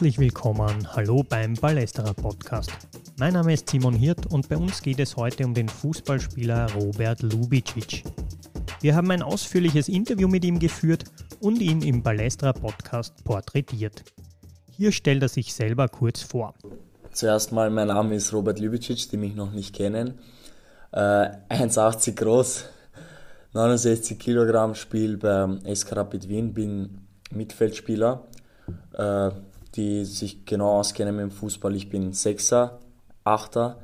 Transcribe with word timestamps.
Herzlich 0.00 0.18
willkommen, 0.18 0.96
hallo 0.96 1.22
beim 1.22 1.52
Ballesterer 1.52 2.14
Podcast. 2.14 2.72
Mein 3.18 3.34
Name 3.34 3.52
ist 3.52 3.68
Simon 3.68 3.92
Hirt 3.92 4.24
und 4.32 4.48
bei 4.48 4.56
uns 4.56 4.80
geht 4.80 4.98
es 4.98 5.14
heute 5.14 5.44
um 5.44 5.52
den 5.52 5.68
Fußballspieler 5.68 6.72
Robert 6.72 7.20
Lubicic. 7.20 8.04
Wir 8.80 8.96
haben 8.96 9.10
ein 9.10 9.20
ausführliches 9.20 9.90
Interview 9.90 10.26
mit 10.26 10.42
ihm 10.46 10.58
geführt 10.58 11.04
und 11.40 11.60
ihn 11.60 11.82
im 11.82 12.02
Ballesterer 12.02 12.54
Podcast 12.54 13.22
porträtiert. 13.24 14.02
Hier 14.70 14.90
stellt 14.90 15.20
er 15.20 15.28
sich 15.28 15.52
selber 15.52 15.86
kurz 15.88 16.22
vor. 16.22 16.54
Zuerst 17.12 17.52
mal, 17.52 17.68
mein 17.68 17.88
Name 17.88 18.14
ist 18.14 18.32
Robert 18.32 18.58
Lubicic, 18.58 19.10
die 19.10 19.18
mich 19.18 19.34
noch 19.34 19.52
nicht 19.52 19.74
kennen. 19.76 20.14
Äh, 20.92 21.28
1,80 21.50 22.14
groß, 22.14 22.64
69 23.52 24.18
Kilogramm, 24.18 24.74
spiele 24.74 25.18
beim 25.18 25.60
SK 25.74 25.92
Rapid 25.94 26.26
Wien, 26.26 26.54
bin 26.54 27.02
Mittelfeldspieler 27.32 28.24
äh, 28.94 29.30
die 29.76 30.04
sich 30.04 30.44
genau 30.44 30.78
auskennen 30.78 31.16
mit 31.16 31.22
dem 31.22 31.30
Fußball. 31.30 31.74
Ich 31.76 31.88
bin 31.88 32.12
Sechser, 32.12 32.80
Achter 33.24 33.80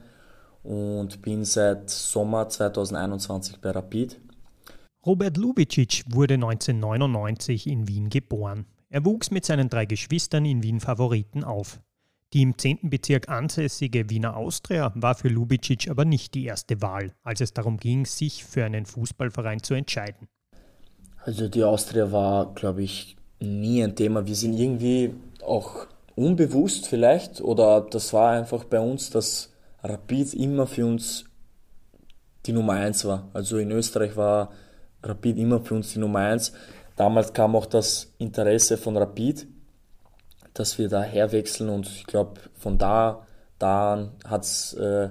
und 0.63 1.23
bin 1.23 1.45
seit 1.45 1.91
Sommer 1.91 2.49
2021 2.49 3.61
bei 3.61 3.71
Rapid. 3.71 4.21
Robert 5.05 5.37
Lubicic 5.37 6.05
wurde 6.09 6.35
1999 6.35 7.69
in 7.69 7.87
Wien 7.87 8.09
geboren. 8.11 8.67
Er 8.89 9.05
wuchs 9.05 9.31
mit 9.31 9.45
seinen 9.45 9.69
drei 9.69 9.87
Geschwistern 9.87 10.45
in 10.45 10.63
Wien 10.63 10.81
Favoriten 10.81 11.45
auf. 11.45 11.81
Die 12.33 12.43
im 12.43 12.59
10. 12.59 12.91
Bezirk 12.91 13.29
ansässige 13.29 14.11
Wiener 14.11 14.37
Austria 14.37 14.93
war 14.97 15.15
für 15.15 15.29
Lubicic 15.29 15.89
aber 15.89 16.05
nicht 16.05 16.35
die 16.35 16.45
erste 16.45 16.83
Wahl, 16.83 17.15
als 17.23 17.41
es 17.41 17.53
darum 17.53 17.77
ging, 17.77 18.05
sich 18.05 18.45
für 18.45 18.65
einen 18.65 18.85
Fußballverein 18.85 19.63
zu 19.63 19.75
entscheiden. 19.75 20.29
Also 21.25 21.49
die 21.49 21.63
Austria 21.63 22.11
war, 22.11 22.53
glaube 22.55 22.83
ich, 22.83 23.16
nie 23.41 23.83
ein 23.83 23.95
Thema. 23.95 24.27
Wir 24.27 24.35
sind 24.35 24.55
irgendwie 24.55 25.15
auch 25.45 25.87
unbewusst 26.15 26.87
vielleicht 26.87 27.41
oder 27.41 27.83
das 27.83 28.13
war 28.13 28.33
einfach 28.33 28.65
bei 28.65 28.81
uns, 28.81 29.11
dass 29.11 29.53
Rapid 29.83 30.35
immer 30.35 30.67
für 30.67 30.87
uns 30.87 31.25
die 32.47 32.53
Nummer 32.53 32.75
1 32.75 33.05
war. 33.05 33.29
Also 33.33 33.59
in 33.59 33.71
Österreich 33.71 34.17
war 34.17 34.51
Rapid 35.03 35.37
immer 35.39 35.61
für 35.61 35.75
uns 35.75 35.93
die 35.93 35.99
Nummer 35.99 36.21
1. 36.21 36.53
Damals 36.97 37.33
kam 37.33 37.55
auch 37.55 37.67
das 37.67 38.13
Interesse 38.19 38.79
von 38.79 38.97
Rapid, 38.97 39.47
dass 40.55 40.79
wir 40.79 40.89
da 40.89 41.03
herwechseln 41.03 41.69
und 41.69 41.87
ich 41.87 42.07
glaube 42.07 42.41
von 42.55 42.79
da, 42.79 43.27
da 43.59 44.11
hat's, 44.25 44.73
äh, 44.75 45.11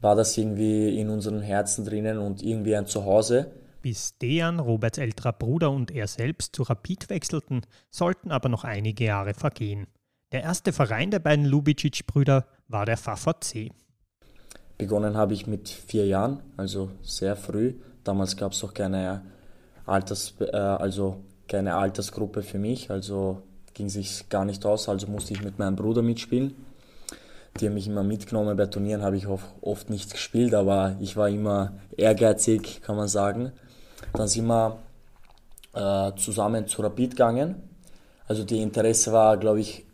war 0.00 0.14
das 0.14 0.38
irgendwie 0.38 1.00
in 1.00 1.10
unseren 1.10 1.40
Herzen 1.40 1.84
drinnen 1.84 2.18
und 2.18 2.42
irgendwie 2.42 2.76
ein 2.76 2.86
Zuhause. 2.86 3.50
Bis 3.82 4.18
Dejan, 4.18 4.58
Roberts 4.58 4.98
älterer 4.98 5.32
Bruder 5.32 5.70
und 5.70 5.90
er 5.90 6.06
selbst 6.06 6.56
zu 6.56 6.62
Rapid 6.62 7.08
wechselten, 7.10 7.62
sollten 7.90 8.30
aber 8.30 8.48
noch 8.48 8.64
einige 8.64 9.04
Jahre 9.04 9.34
vergehen. 9.34 9.86
Der 10.32 10.42
erste 10.42 10.72
Verein 10.72 11.10
der 11.10 11.20
beiden 11.20 11.44
Lubicic-Brüder 11.44 12.46
war 12.68 12.84
der 12.84 12.96
VVC. 12.96 13.70
Begonnen 14.76 15.16
habe 15.16 15.34
ich 15.34 15.46
mit 15.46 15.68
vier 15.68 16.06
Jahren, 16.06 16.40
also 16.56 16.90
sehr 17.02 17.36
früh. 17.36 17.74
Damals 18.04 18.36
gab 18.36 18.52
es 18.52 18.62
auch 18.64 18.74
keine, 18.74 19.22
Alters, 19.86 20.34
äh, 20.40 20.56
also 20.56 21.24
keine 21.48 21.76
Altersgruppe 21.76 22.42
für 22.42 22.58
mich, 22.58 22.90
also 22.90 23.42
ging 23.72 23.88
sich 23.88 24.28
gar 24.28 24.44
nicht 24.44 24.64
aus, 24.66 24.88
also 24.88 25.06
musste 25.06 25.32
ich 25.34 25.42
mit 25.42 25.58
meinem 25.58 25.76
Bruder 25.76 26.02
mitspielen. 26.02 26.54
Die 27.60 27.66
haben 27.66 27.74
mich 27.74 27.86
immer 27.86 28.02
mitgenommen. 28.02 28.56
Bei 28.56 28.66
Turnieren 28.66 29.02
habe 29.02 29.16
ich 29.16 29.26
oft 29.26 29.88
nicht 29.88 30.10
gespielt, 30.10 30.54
aber 30.54 30.96
ich 31.00 31.16
war 31.16 31.28
immer 31.28 31.72
ehrgeizig, 31.96 32.82
kann 32.82 32.96
man 32.96 33.08
sagen. 33.08 33.52
Dann 34.16 34.28
sind 34.28 34.46
wir 34.46 34.78
äh, 35.74 36.12
zusammen 36.16 36.66
zu 36.66 36.82
Rapid 36.82 37.10
gegangen. 37.10 37.62
Also 38.28 38.44
die 38.44 38.60
Interesse 38.60 39.12
war, 39.12 39.36
glaube 39.36 39.60
ich, 39.60 39.84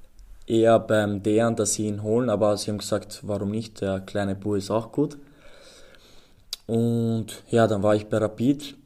eher 0.47 0.79
beim 0.79 1.23
Dejan, 1.23 1.57
dass 1.57 1.75
sie 1.75 1.87
ihn 1.87 2.03
holen, 2.03 2.31
aber 2.31 2.57
sie 2.57 2.71
haben 2.71 2.79
gesagt, 2.79 3.21
warum 3.23 3.51
nicht, 3.51 3.81
der 3.81 4.01
kleine 4.01 4.35
Bub 4.35 4.57
ist 4.57 4.71
auch 4.71 4.93
gut. 4.93 5.19
Und 6.67 7.27
ja, 7.49 7.67
dann 7.67 7.83
war 7.83 7.95
ich 7.95 8.07
bei 8.07 8.19
Rapid. 8.19 8.77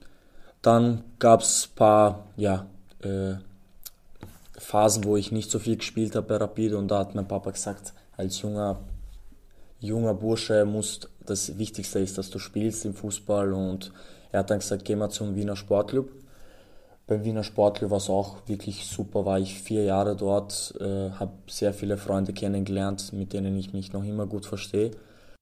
Dann 0.62 1.04
gab 1.18 1.42
es 1.42 1.68
ein 1.68 1.76
paar 1.76 2.26
ja, 2.36 2.66
äh, 3.02 3.34
Phasen, 4.58 5.04
wo 5.04 5.16
ich 5.16 5.30
nicht 5.32 5.50
so 5.50 5.58
viel 5.58 5.76
gespielt 5.76 6.16
habe 6.16 6.26
bei 6.26 6.36
Rapid 6.36 6.72
und 6.72 6.88
da 6.88 7.00
hat 7.00 7.14
mein 7.14 7.28
Papa 7.28 7.50
gesagt, 7.50 7.92
als 8.16 8.40
junger, 8.40 8.80
junger 9.80 10.14
Bursche 10.14 10.64
muss 10.64 11.00
das 11.24 11.58
Wichtigste 11.58 11.98
ist, 11.98 12.18
dass 12.18 12.30
du 12.30 12.38
spielst 12.38 12.84
im 12.84 12.94
Fußball 12.94 13.52
und 13.52 13.92
er 14.32 14.40
hat 14.40 14.50
dann 14.50 14.58
gesagt, 14.58 14.84
geh 14.84 14.96
mal 14.96 15.10
zum 15.10 15.34
Wiener 15.34 15.56
Sportclub. 15.56 16.10
Beim 17.06 17.24
Wiener 17.24 17.44
Sportclub 17.44 17.90
war 17.90 17.98
es 17.98 18.10
auch 18.10 18.48
wirklich 18.48 18.84
super, 18.86 19.24
war 19.24 19.38
ich 19.38 19.60
vier 19.60 19.84
Jahre 19.84 20.16
dort, 20.16 20.74
äh, 20.80 21.10
habe 21.10 21.32
sehr 21.46 21.72
viele 21.72 21.96
Freunde 21.96 22.32
kennengelernt, 22.32 23.12
mit 23.12 23.32
denen 23.32 23.56
ich 23.56 23.72
mich 23.72 23.92
noch 23.92 24.04
immer 24.04 24.26
gut 24.26 24.44
verstehe. 24.44 24.90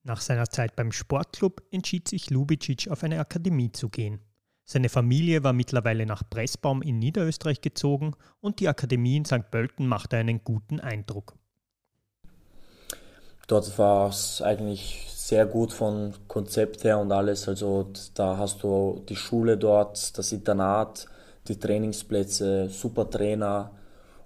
Nach 0.02 0.20
seiner 0.20 0.50
Zeit 0.50 0.76
beim 0.76 0.92
Sportclub 0.92 1.62
entschied 1.70 2.08
sich 2.08 2.28
Lubicic 2.28 2.90
auf 2.90 3.02
eine 3.02 3.18
Akademie 3.18 3.72
zu 3.72 3.88
gehen. 3.88 4.20
Seine 4.66 4.90
Familie 4.90 5.42
war 5.44 5.54
mittlerweile 5.54 6.04
nach 6.04 6.22
Pressbaum 6.28 6.82
in 6.82 6.98
Niederösterreich 6.98 7.62
gezogen 7.62 8.14
und 8.40 8.60
die 8.60 8.68
Akademie 8.68 9.16
in 9.16 9.24
St. 9.24 9.50
Pölten 9.50 9.86
machte 9.86 10.16
einen 10.16 10.44
guten 10.44 10.80
Eindruck. 10.80 11.34
Dort 13.46 13.78
war 13.78 14.08
es 14.08 14.40
eigentlich 14.40 15.06
sehr 15.24 15.46
gut 15.46 15.72
von 15.72 16.12
Konzept 16.28 16.84
her 16.84 16.98
und 16.98 17.10
alles. 17.10 17.48
Also 17.48 17.88
da 18.14 18.36
hast 18.36 18.62
du 18.62 19.02
die 19.08 19.16
Schule 19.16 19.56
dort, 19.56 20.18
das 20.18 20.32
Internat, 20.32 21.06
die 21.48 21.58
Trainingsplätze, 21.58 22.68
super 22.68 23.08
Trainer. 23.08 23.70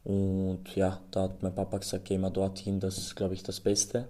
Und 0.03 0.75
ja, 0.75 0.99
da 1.13 1.23
hat 1.23 1.41
mein 1.41 1.55
Papa 1.55 1.79
gesagt, 1.79 2.07
geh 2.07 2.19
mal 2.19 2.31
dorthin, 2.31 2.81
das 2.81 2.99
ist, 2.99 3.15
glaube 3.15 3.35
ich, 3.35 3.45
das 3.45 3.61
Beste. 3.61 4.09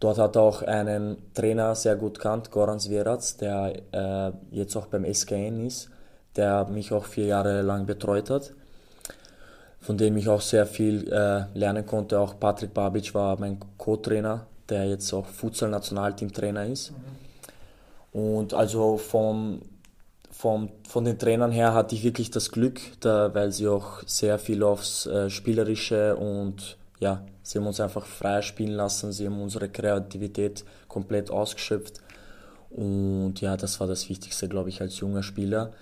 Dort 0.00 0.18
hat 0.18 0.36
er 0.36 0.42
auch 0.42 0.60
einen 0.62 1.32
Trainer 1.32 1.74
sehr 1.74 1.96
gut 1.96 2.18
kannt, 2.18 2.50
Goran 2.50 2.78
Sverac, 2.80 3.38
der 3.40 3.72
äh, 3.92 4.32
jetzt 4.50 4.76
auch 4.76 4.86
beim 4.86 5.06
SKN 5.10 5.66
ist, 5.66 5.88
der 6.36 6.66
mich 6.66 6.92
auch 6.92 7.06
vier 7.06 7.26
Jahre 7.26 7.62
lang 7.62 7.86
betreut 7.86 8.28
hat, 8.28 8.52
von 9.80 9.96
dem 9.96 10.18
ich 10.18 10.28
auch 10.28 10.42
sehr 10.42 10.66
viel 10.66 11.10
äh, 11.10 11.44
lernen 11.58 11.86
konnte. 11.86 12.20
Auch 12.20 12.38
Patrick 12.38 12.74
Babic 12.74 13.14
war 13.14 13.40
mein 13.40 13.58
Co-Trainer 13.78 14.46
der 14.70 14.86
jetzt 14.86 15.12
auch 15.12 15.26
Futsal-Nationalteam-Trainer 15.26 16.66
ist. 16.66 16.92
Mhm. 16.92 16.96
Und 18.12 18.54
also 18.54 18.96
vom, 18.96 19.60
vom, 20.30 20.70
von 20.88 21.04
den 21.04 21.18
Trainern 21.18 21.52
her 21.52 21.74
hatte 21.74 21.94
ich 21.94 22.02
wirklich 22.02 22.30
das 22.30 22.50
Glück, 22.50 22.80
da, 23.00 23.34
weil 23.34 23.52
sie 23.52 23.68
auch 23.68 24.02
sehr 24.06 24.38
viel 24.38 24.62
aufs 24.62 25.06
äh, 25.06 25.30
Spielerische 25.30 26.16
und 26.16 26.76
ja, 26.98 27.24
sie 27.42 27.58
haben 27.58 27.66
uns 27.66 27.80
einfach 27.80 28.06
frei 28.06 28.42
spielen 28.42 28.72
lassen, 28.72 29.12
sie 29.12 29.26
haben 29.26 29.40
unsere 29.40 29.68
Kreativität 29.68 30.64
komplett 30.88 31.30
ausgeschöpft. 31.30 32.00
Und 32.70 33.40
ja, 33.40 33.56
das 33.56 33.80
war 33.80 33.86
das 33.86 34.08
Wichtigste, 34.08 34.48
glaube 34.48 34.68
ich, 34.68 34.80
als 34.80 35.00
junger 35.00 35.22
Spieler. 35.22 35.72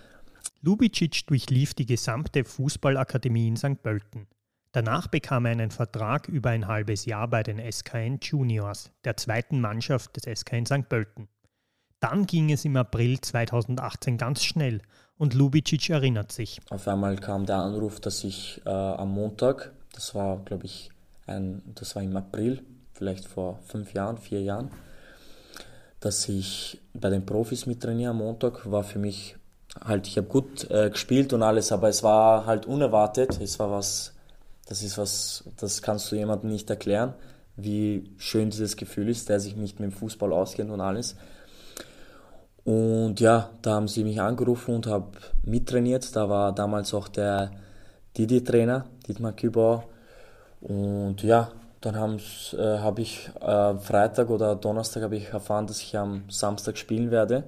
Lubicic 0.63 1.27
durchlief 1.27 1.75
die 1.75 1.87
gesamte 1.87 2.45
Fußballakademie 2.45 3.49
in 3.49 3.57
St. 3.57 3.83
Pölten. 3.83 4.27
Danach 4.73 5.07
bekam 5.07 5.47
er 5.47 5.53
einen 5.53 5.71
Vertrag 5.71 6.29
über 6.29 6.51
ein 6.51 6.67
halbes 6.67 7.07
Jahr 7.07 7.29
bei 7.29 7.43
den 7.43 7.59
SKN 7.59 8.19
Juniors, 8.21 8.91
der 9.05 9.17
zweiten 9.17 9.61
Mannschaft 9.61 10.17
des 10.17 10.41
SKN 10.41 10.67
St. 10.67 10.89
Pölten. 10.89 11.29
Dann 12.01 12.27
ging 12.27 12.53
es 12.53 12.65
im 12.65 12.77
April 12.77 13.21
2018 13.21 14.19
ganz 14.19 14.45
schnell 14.45 14.83
und 15.17 15.35
Lubicic 15.35 15.91
erinnert 15.91 16.33
sich. 16.33 16.61
Auf 16.71 16.87
einmal 16.87 17.17
kam 17.17 17.47
der 17.47 17.57
Anruf, 17.57 17.99
dass 17.99 18.23
ich 18.25 18.61
äh, 18.67 18.71
am 18.71 19.11
Montag, 19.11 19.73
das 19.95 20.15
war 20.15 20.39
glaube 20.45 20.67
ich, 20.67 20.91
ein, 21.27 21.63
das 21.75 21.97
war 21.97 22.03
im 22.03 22.17
April, 22.17 22.63
vielleicht 22.93 23.27
vor 23.27 23.59
fünf 23.65 23.95
Jahren, 23.95 24.19
vier 24.19 24.43
Jahren, 24.43 24.71
dass 26.01 26.29
ich 26.29 26.81
bei 26.95 27.11
den 27.11 27.27
Profis 27.27 27.67
mittrainiere 27.67 28.11
am 28.11 28.19
Montag, 28.19 28.71
war 28.71 28.85
für 28.85 28.99
mich 28.99 29.37
halt, 29.85 30.07
ich 30.07 30.17
habe 30.17 30.29
gut 30.29 30.71
äh, 30.71 30.91
gespielt 30.91 31.33
und 31.33 31.43
alles, 31.43 31.73
aber 31.73 31.89
es 31.89 32.03
war 32.03 32.47
halt 32.47 32.67
unerwartet, 32.67 33.41
es 33.41 33.59
war 33.59 33.71
was 33.71 34.15
das 34.69 34.83
ist 34.83 34.99
was, 34.99 35.45
das 35.57 35.83
kannst 35.83 36.13
du 36.13 36.17
jemandem 36.17 36.51
nicht 36.51 36.69
erklären, 36.69 37.15
wie 37.57 38.13
schön 38.19 38.51
dieses 38.51 38.77
Gefühl 38.77 39.09
ist, 39.09 39.29
der 39.29 39.41
sich 39.41 39.57
nicht 39.57 39.81
mit 39.81 39.91
dem 39.91 39.97
Fußball 39.97 40.33
auskennt 40.33 40.71
und 40.71 40.81
alles. 40.81 41.17
Und 42.65 43.19
ja, 43.19 43.51
da 43.63 43.73
haben 43.73 43.89
sie 43.89 44.05
mich 44.05 44.21
angerufen 44.21 44.75
und 44.75 44.87
habe 44.87 45.07
mittrainiert. 45.43 46.15
Da 46.15 46.29
war 46.29 46.55
damals 46.55 46.93
auch 46.93 47.09
der 47.09 47.51
Didi-Trainer, 48.19 48.85
Dietmar 49.07 49.33
Kübauer. 49.33 49.85
Und 50.61 51.23
ja, 51.23 51.51
dann 51.81 51.95
äh, 51.95 52.79
habe 52.79 53.01
ich 53.01 53.31
äh, 53.41 53.79
Freitag 53.79 54.29
oder 54.29 54.55
Donnerstag 54.55 55.11
ich 55.13 55.31
erfahren, 55.31 55.67
dass 55.67 55.81
ich 55.81 55.97
am 55.97 56.25
Samstag 56.29 56.77
spielen 56.77 57.11
werde. 57.11 57.45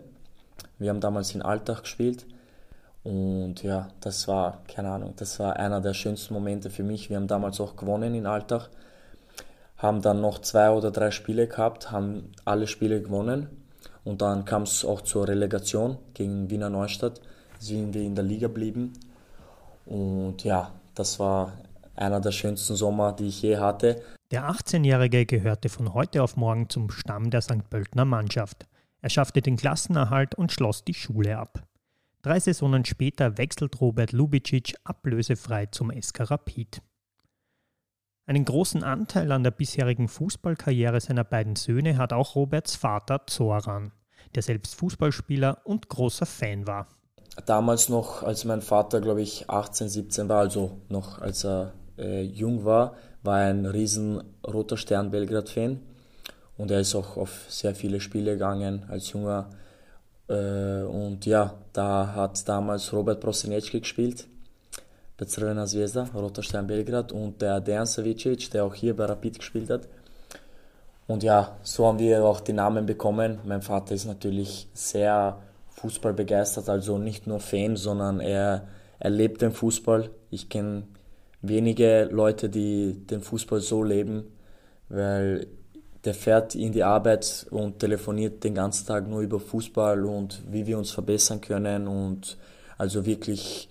Wir 0.79 0.89
haben 0.89 1.01
damals 1.01 1.35
in 1.35 1.43
Alltag 1.43 1.83
gespielt. 1.83 2.25
Und 3.03 3.63
ja, 3.63 3.89
das 4.01 4.29
war, 4.29 4.63
keine 4.69 4.91
Ahnung, 4.91 5.15
das 5.17 5.39
war 5.41 5.57
einer 5.57 5.81
der 5.81 5.95
schönsten 5.95 6.35
Momente 6.35 6.71
für 6.71 6.83
mich. 6.83 7.09
Wir 7.09 7.17
haben 7.17 7.29
damals 7.29 7.61
auch 7.61 7.77
gewonnen 7.77 8.15
in 8.15 8.27
Alltag, 8.27 8.69
haben 9.79 10.03
dann 10.03 10.21
noch 10.21 10.41
zwei 10.41 10.71
oder 10.71 10.91
drei 10.91 11.11
Spiele 11.11 11.49
gehabt, 11.49 11.91
haben 11.91 12.33
alle 12.45 12.67
Spiele 12.67 13.01
gewonnen. 13.01 13.49
Und 14.05 14.23
dann 14.23 14.45
kam 14.45 14.63
es 14.63 14.85
auch 14.85 15.01
zur 15.03 15.29
Relegation 15.29 15.99
gegen 16.15 16.51
Wiener 16.51 16.71
Neustadt, 16.71 17.21
sind 17.59 17.95
wir 17.95 18.03
in 18.03 18.15
der 18.15 18.25
Liga 18.25 18.49
blieben. 18.49 18.93
Und 19.87 20.45
ja, 20.45 20.73
das 20.95 21.19
war 21.19 21.53
einer 21.97 22.21
der 22.21 22.33
schönsten 22.33 22.77
Sommer, 22.77 23.13
die 23.13 23.29
ich 23.29 23.43
je 23.43 23.57
hatte. 23.59 24.03
Der 24.31 24.49
18-Jährige 24.51 25.27
gehörte 25.27 25.69
von 25.69 25.93
heute 25.93 26.23
auf 26.23 26.37
morgen 26.37 26.69
zum 26.69 26.91
Stamm 26.91 27.31
der 27.31 27.41
St. 27.41 27.69
Pöltner 27.69 28.05
Mannschaft. 28.05 28.67
Er 29.03 29.11
schaffte 29.11 29.41
den 29.41 29.57
Klassenerhalt 29.57 30.35
und 30.35 30.53
schloss 30.53 30.85
die 30.85 30.95
Schule 30.95 31.39
ab. 31.39 31.63
Drei 32.23 32.39
Saisonen 32.39 32.85
später 32.85 33.39
wechselt 33.39 33.81
Robert 33.81 34.13
Lubicic 34.13 34.75
ablösefrei 34.85 35.67
zum 35.67 35.91
SK 35.91 36.31
Rapid. 36.31 36.83
Einen 38.27 38.45
großen 38.45 38.85
Anteil 38.85 39.33
an 39.33 39.43
der 39.43 39.53
bisherigen 39.53 40.07
Fußballkarriere 40.07 41.01
seiner 41.01 41.25
beiden 41.25 41.57
Söhne 41.57 41.97
hat 41.97 42.13
auch 42.13 42.37
Roberts 42.37 42.77
Vater 42.77 43.23
Zoran, 43.27 43.93
der 44.35 44.43
selbst 44.43 44.75
Fußballspieler 44.75 45.63
und 45.65 45.89
großer 45.89 46.27
Fan 46.27 46.67
war. 46.67 46.87
Damals 47.47 47.89
noch, 47.89 48.23
als 48.23 48.45
mein 48.45 48.61
Vater, 48.61 49.01
glaube 49.01 49.23
ich, 49.23 49.49
18, 49.49 49.89
17 49.89 50.29
war, 50.29 50.41
also 50.41 50.83
noch 50.91 51.23
als 51.23 51.45
er 51.45 51.73
äh, 51.97 52.21
jung 52.21 52.67
war, 52.67 52.97
war 53.23 53.41
er 53.41 53.49
ein 53.49 53.65
riesen 53.65 54.23
Roter 54.47 54.77
Stern 54.77 55.11
Belgrad-Fan. 55.11 55.81
Und 56.59 56.71
er 56.71 56.81
ist 56.81 56.95
auch 56.95 57.17
auf 57.17 57.47
sehr 57.49 57.75
viele 57.75 58.01
Spiele 58.01 58.33
gegangen 58.33 58.85
als 58.89 59.11
junger 59.11 59.49
und 60.35 61.27
ja, 61.27 61.55
da 61.73 62.13
hat 62.15 62.49
damals 62.49 62.93
Robert 62.93 63.21
Prosinecki 63.21 63.81
gespielt 63.81 64.27
bei 65.21 65.27
Crvena 65.27 65.67
Zvezda, 65.67 66.09
Roter 66.15 66.43
Stern 66.43 66.67
Belgrad 66.67 67.13
und 67.13 67.43
der 67.43 67.61
Dejan 67.61 67.85
Savicevic, 67.85 68.51
der 68.53 68.65
auch 68.65 68.75
hier 68.75 68.97
bei 68.97 69.05
Rapid 69.05 69.39
gespielt 69.39 69.69
hat. 69.69 69.89
Und 71.07 71.23
ja, 71.23 71.59
so 71.63 71.87
haben 71.87 71.99
wir 71.99 72.25
auch 72.25 72.41
die 72.41 72.55
Namen 72.55 72.87
bekommen. 72.87 73.39
Mein 73.45 73.61
Vater 73.61 73.95
ist 73.95 74.07
natürlich 74.07 74.69
sehr 74.73 75.37
Fußball 75.71 76.15
begeistert, 76.15 76.69
also 76.69 76.97
nicht 76.97 77.27
nur 77.27 77.41
Fan, 77.41 77.77
sondern 77.77 78.21
er, 78.21 78.69
er 78.99 79.11
lebt 79.11 79.43
den 79.43 79.53
Fußball. 79.53 80.09
Ich 80.31 80.49
kenne 80.49 80.85
wenige 81.43 82.09
Leute, 82.11 82.49
die 82.49 83.05
den 83.07 83.21
Fußball 83.21 83.61
so 83.61 83.83
leben, 83.83 84.25
weil 84.89 85.49
der 86.05 86.15
fährt 86.15 86.55
in 86.55 86.73
die 86.73 86.83
Arbeit 86.83 87.47
und 87.51 87.79
telefoniert 87.79 88.43
den 88.43 88.55
ganzen 88.55 88.87
Tag 88.87 89.09
nur 89.09 89.21
über 89.21 89.39
Fußball 89.39 90.05
und 90.05 90.43
wie 90.51 90.67
wir 90.67 90.79
uns 90.79 90.91
verbessern 90.91 91.41
können 91.41 91.87
und 91.87 92.39
also 92.79 93.05
wirklich 93.05 93.69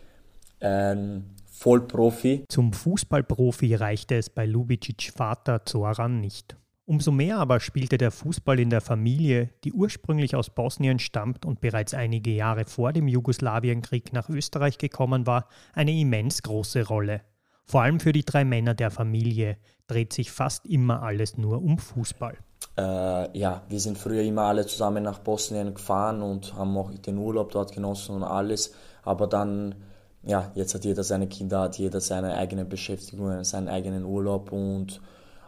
ein 0.60 1.36
Vollprofi. 1.46 2.46
Zum 2.48 2.74
Fußballprofi 2.74 3.76
reichte 3.76 4.16
es 4.16 4.30
bei 4.30 4.46
Lubicic 4.46 5.12
Vater 5.16 5.66
Zoran 5.66 6.22
nicht. 6.22 6.56
Umso 6.86 7.12
mehr 7.12 7.38
aber 7.38 7.60
spielte 7.60 8.00
der 8.00 8.10
Fußball 8.10 8.60
in 8.60 8.72
der 8.72 8.82
Familie, 8.82 9.50
die 9.64 9.74
ursprünglich 9.74 10.36
aus 10.36 10.50
Bosnien 10.50 10.98
stammt 10.98 11.46
und 11.46 11.62
bereits 11.62 11.94
einige 11.94 12.32
Jahre 12.32 12.66
vor 12.66 12.94
dem 12.94 13.08
Jugoslawienkrieg 13.08 14.12
nach 14.12 14.28
Österreich 14.28 14.80
gekommen 14.80 15.28
war, 15.28 15.48
eine 15.74 15.92
immens 15.92 16.42
große 16.42 16.88
Rolle. 16.88 17.22
Vor 17.70 17.84
allem 17.84 18.00
für 18.00 18.14
die 18.14 18.26
drei 18.26 18.46
Männer 18.46 18.74
der 18.74 18.90
Familie 18.90 19.58
dreht 19.86 20.12
sich 20.12 20.32
fast 20.32 20.66
immer 20.66 21.04
alles 21.04 21.38
nur 21.38 21.62
um 21.62 21.78
Fußball. 21.78 22.36
Äh, 22.76 23.38
ja, 23.38 23.62
wir 23.70 23.80
sind 23.80 23.96
früher 23.96 24.24
immer 24.24 24.46
alle 24.46 24.66
zusammen 24.66 25.04
nach 25.04 25.20
Bosnien 25.20 25.76
gefahren 25.76 26.24
und 26.24 26.56
haben 26.56 26.76
auch 26.76 26.90
den 26.90 27.20
Urlaub 27.20 27.52
dort 27.52 27.72
genossen 27.72 28.16
und 28.16 28.24
alles. 28.24 28.74
Aber 29.04 29.28
dann, 29.28 29.76
ja, 30.24 30.52
jetzt 30.56 30.74
hat 30.74 30.84
jeder 30.84 31.04
seine 31.04 31.28
Kinder, 31.28 31.62
hat 31.62 31.78
jeder 31.78 32.02
seine 32.02 32.34
eigene 32.38 32.66
Beschäftigung, 32.66 33.44
seinen 33.44 33.68
eigenen 33.68 34.04
Urlaub 34.04 34.52
und 34.52 35.00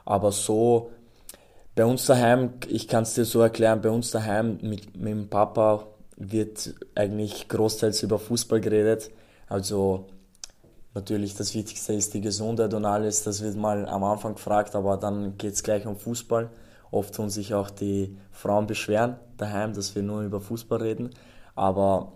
aber 0.06 0.32
so 0.32 0.92
bei 1.74 1.86
uns 1.86 2.06
daheim, 2.06 2.54
ich 2.68 2.88
kann 2.88 3.02
es 3.02 3.16
dir 3.16 3.26
so 3.26 3.42
erklären, 3.42 3.82
bei 3.82 3.90
uns 3.90 4.12
daheim 4.12 4.60
mit, 4.62 4.96
mit 4.96 5.12
dem 5.12 5.28
Papa 5.28 5.88
wird 6.18 6.76
eigentlich 6.94 7.48
großteils 7.48 8.04
über 8.04 8.20
Fußball 8.20 8.62
geredet. 8.62 9.10
Also 9.48 10.06
Natürlich, 10.94 11.36
das 11.36 11.56
Wichtigste 11.56 11.94
ist 11.94 12.14
die 12.14 12.22
Gesundheit 12.22 12.74
und 12.74 12.84
alles. 12.84 13.24
Das 13.24 13.42
wird 13.42 13.56
mal 13.56 13.88
am 13.88 14.04
Anfang 14.04 14.34
gefragt, 14.36 14.76
aber 14.76 14.98
dann 14.98 15.38
geht 15.38 15.54
es 15.54 15.64
gleich 15.64 15.86
um 15.88 15.96
Fußball. 15.96 16.50
Oft 16.92 17.16
tun 17.16 17.30
sich 17.30 17.54
auch 17.54 17.70
die 17.70 18.18
Frauen 18.32 18.68
beschweren 18.68 19.16
daheim, 19.38 19.74
dass 19.74 19.96
wir 19.96 20.04
nur 20.04 20.22
über 20.22 20.42
Fußball 20.42 20.82
reden. 20.82 21.12
Aber 21.56 22.12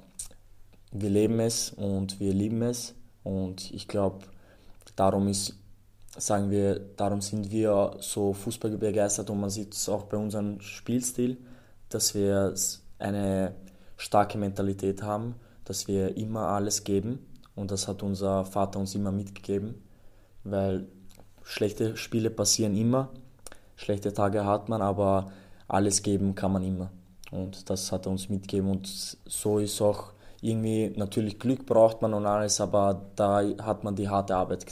wir 0.91 1.09
leben 1.09 1.39
es 1.39 1.69
und 1.69 2.19
wir 2.19 2.33
lieben 2.33 2.61
es. 2.63 2.95
Und 3.23 3.71
ich 3.71 3.87
glaube, 3.87 4.25
darum 4.97 5.29
ist, 5.29 5.55
sagen 6.17 6.51
wir, 6.51 6.79
darum 6.97 7.21
sind 7.21 7.51
wir 7.51 7.95
so 7.99 8.33
Fußball 8.33 8.71
begeistert 8.71 9.29
und 9.29 9.39
man 9.39 9.49
sieht 9.49 9.73
es 9.73 9.87
auch 9.87 10.03
bei 10.03 10.17
unserem 10.17 10.59
Spielstil, 10.59 11.37
dass 11.87 12.13
wir 12.13 12.53
eine 12.99 13.55
starke 13.95 14.37
Mentalität 14.37 15.01
haben, 15.01 15.35
dass 15.63 15.87
wir 15.87 16.17
immer 16.17 16.47
alles 16.49 16.83
geben 16.83 17.19
und 17.55 17.71
das 17.71 17.87
hat 17.87 18.03
unser 18.03 18.45
Vater 18.45 18.79
uns 18.79 18.95
immer 18.95 19.11
mitgegeben, 19.11 19.75
weil 20.43 20.87
schlechte 21.43 21.97
Spiele 21.97 22.29
passieren 22.29 22.75
immer, 22.75 23.09
schlechte 23.75 24.13
Tage 24.13 24.45
hat 24.45 24.69
man, 24.69 24.81
aber 24.81 25.31
alles 25.67 26.03
geben 26.03 26.35
kann 26.35 26.53
man 26.53 26.63
immer. 26.63 26.91
Und 27.31 27.69
das 27.69 27.91
hat 27.91 28.05
er 28.05 28.11
uns 28.11 28.29
mitgegeben 28.29 28.69
und 28.69 28.87
so 28.87 29.59
ist 29.59 29.81
auch 29.81 30.13
irgendwie, 30.41 30.93
natürlich 30.95 31.39
Glück 31.39 31.65
braucht 31.65 32.01
man 32.01 32.13
und 32.13 32.25
alles, 32.25 32.61
aber 32.61 33.09
da 33.15 33.41
hat 33.61 33.83
man 33.83 33.95
die 33.95 34.09
harte 34.09 34.35
Arbeit 34.35 34.65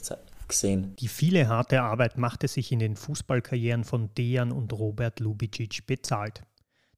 gesehen. 0.47 0.95
Die 0.97 1.07
viele 1.07 1.47
harte 1.47 1.81
Arbeit 1.81 2.17
machte 2.17 2.47
sich 2.47 2.71
in 2.71 2.79
den 2.79 2.95
Fußballkarrieren 2.95 3.83
von 3.83 4.13
Dejan 4.15 4.51
und 4.51 4.71
Robert 4.73 5.19
Lubicic 5.19 5.85
bezahlt. 5.87 6.43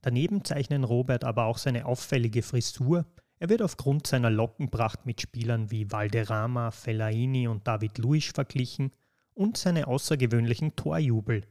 Daneben 0.01 0.43
zeichnen 0.43 0.83
Robert 0.83 1.23
aber 1.23 1.45
auch 1.45 1.57
seine 1.57 1.85
auffällige 1.85 2.43
Frisur, 2.43 3.05
er 3.45 3.49
wird 3.49 3.61
aufgrund 3.61 4.07
seiner 4.07 4.31
Lockenpracht 4.31 5.05
mit 5.05 5.21
Spielern 5.21 5.69
wie 5.69 5.91
Valderrama, 5.91 6.71
Fellaini 6.71 7.47
und 7.47 7.67
David 7.67 7.99
Luiz 7.99 8.31
verglichen 8.33 8.91
und 9.35 9.55
seine 9.55 9.85
außergewöhnlichen 9.85 10.75
Torjubel, 10.75 11.43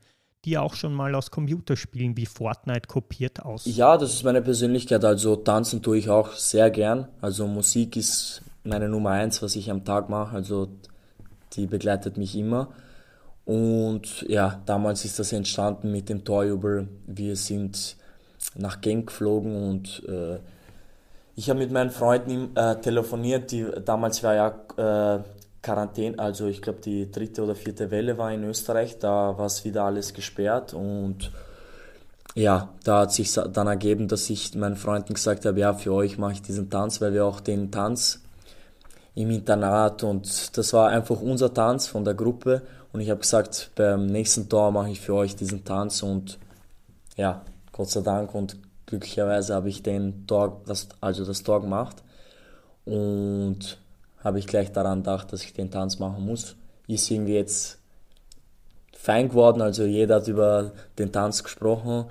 die 0.44 0.54
er 0.54 0.64
auch 0.64 0.74
schon 0.74 0.92
mal 0.92 1.14
aus 1.14 1.30
Computerspielen 1.30 2.16
wie 2.16 2.26
Fortnite 2.26 2.88
kopiert 2.88 3.44
aus. 3.44 3.62
Ja, 3.66 3.96
das 3.96 4.12
ist 4.12 4.24
meine 4.24 4.42
Persönlichkeit. 4.42 5.04
Also 5.04 5.36
tanzen 5.36 5.82
tue 5.82 5.98
ich 5.98 6.10
auch 6.10 6.32
sehr 6.32 6.68
gern. 6.68 7.06
Also 7.20 7.46
Musik 7.46 7.96
ist 7.96 8.42
meine 8.64 8.88
Nummer 8.88 9.10
eins, 9.10 9.40
was 9.40 9.54
ich 9.54 9.70
am 9.70 9.84
Tag 9.84 10.08
mache. 10.08 10.34
Also 10.34 10.70
die 11.52 11.66
begleitet 11.66 12.16
mich 12.16 12.34
immer. 12.34 12.70
Und 13.44 14.22
ja, 14.28 14.60
damals 14.66 15.04
ist 15.04 15.20
das 15.20 15.32
entstanden 15.32 15.92
mit 15.92 16.08
dem 16.08 16.24
Torjubel. 16.24 16.88
Wir 17.06 17.36
sind 17.36 17.96
nach 18.56 18.80
Genk 18.80 19.06
geflogen 19.06 19.54
und 19.54 20.02
äh, 20.08 20.40
ich 21.36 21.50
habe 21.50 21.58
mit 21.58 21.72
meinen 21.72 21.90
Freunden 21.90 22.56
äh, 22.56 22.76
telefoniert, 22.80 23.50
die, 23.50 23.66
damals 23.84 24.22
war 24.22 24.34
ja 24.34 25.16
äh, 25.16 25.22
Quarantäne, 25.62 26.18
also 26.18 26.46
ich 26.46 26.62
glaube 26.62 26.80
die 26.80 27.10
dritte 27.10 27.42
oder 27.42 27.54
vierte 27.54 27.90
Welle 27.90 28.18
war 28.18 28.32
in 28.32 28.44
Österreich, 28.44 28.98
da 28.98 29.36
war 29.36 29.46
es 29.46 29.64
wieder 29.64 29.84
alles 29.84 30.12
gesperrt 30.12 30.74
und 30.74 31.30
ja, 32.34 32.68
da 32.82 33.00
hat 33.00 33.12
sich 33.12 33.32
dann 33.32 33.66
ergeben, 33.68 34.08
dass 34.08 34.28
ich 34.28 34.54
meinen 34.54 34.76
Freunden 34.76 35.14
gesagt 35.14 35.46
habe, 35.46 35.58
ja, 35.60 35.72
für 35.72 35.92
euch 35.92 36.18
mache 36.18 36.32
ich 36.32 36.42
diesen 36.42 36.68
Tanz, 36.68 37.00
weil 37.00 37.14
wir 37.14 37.24
auch 37.24 37.40
den 37.40 37.70
Tanz 37.70 38.20
im 39.14 39.30
Internat 39.30 40.02
und 40.02 40.56
das 40.56 40.72
war 40.72 40.88
einfach 40.88 41.20
unser 41.20 41.54
Tanz 41.54 41.86
von 41.86 42.04
der 42.04 42.14
Gruppe 42.14 42.62
und 42.92 43.00
ich 43.00 43.10
habe 43.10 43.20
gesagt, 43.20 43.70
beim 43.76 44.06
nächsten 44.06 44.48
Tor 44.48 44.70
mache 44.72 44.90
ich 44.90 45.00
für 45.00 45.14
euch 45.14 45.36
diesen 45.36 45.64
Tanz 45.64 46.02
und 46.02 46.38
ja, 47.16 47.42
Gott 47.72 47.90
sei 47.90 48.00
Dank 48.02 48.34
und 48.34 48.56
glücklicherweise 48.86 49.54
habe 49.54 49.68
ich 49.68 49.82
den 49.82 50.26
Tor, 50.26 50.62
das, 50.66 50.88
also 51.00 51.24
das 51.24 51.42
Tor 51.42 51.60
gemacht 51.60 52.02
und 52.84 53.78
habe 54.22 54.38
ich 54.38 54.46
gleich 54.46 54.72
daran 54.72 54.98
gedacht, 54.98 55.32
dass 55.32 55.44
ich 55.44 55.52
den 55.52 55.70
Tanz 55.70 55.98
machen 55.98 56.24
muss. 56.24 56.56
Ist 56.86 57.10
irgendwie 57.10 57.34
jetzt 57.34 57.78
fein 58.92 59.28
geworden, 59.28 59.60
also 59.60 59.84
jeder 59.84 60.16
hat 60.16 60.28
über 60.28 60.72
den 60.98 61.12
Tanz 61.12 61.42
gesprochen 61.42 62.06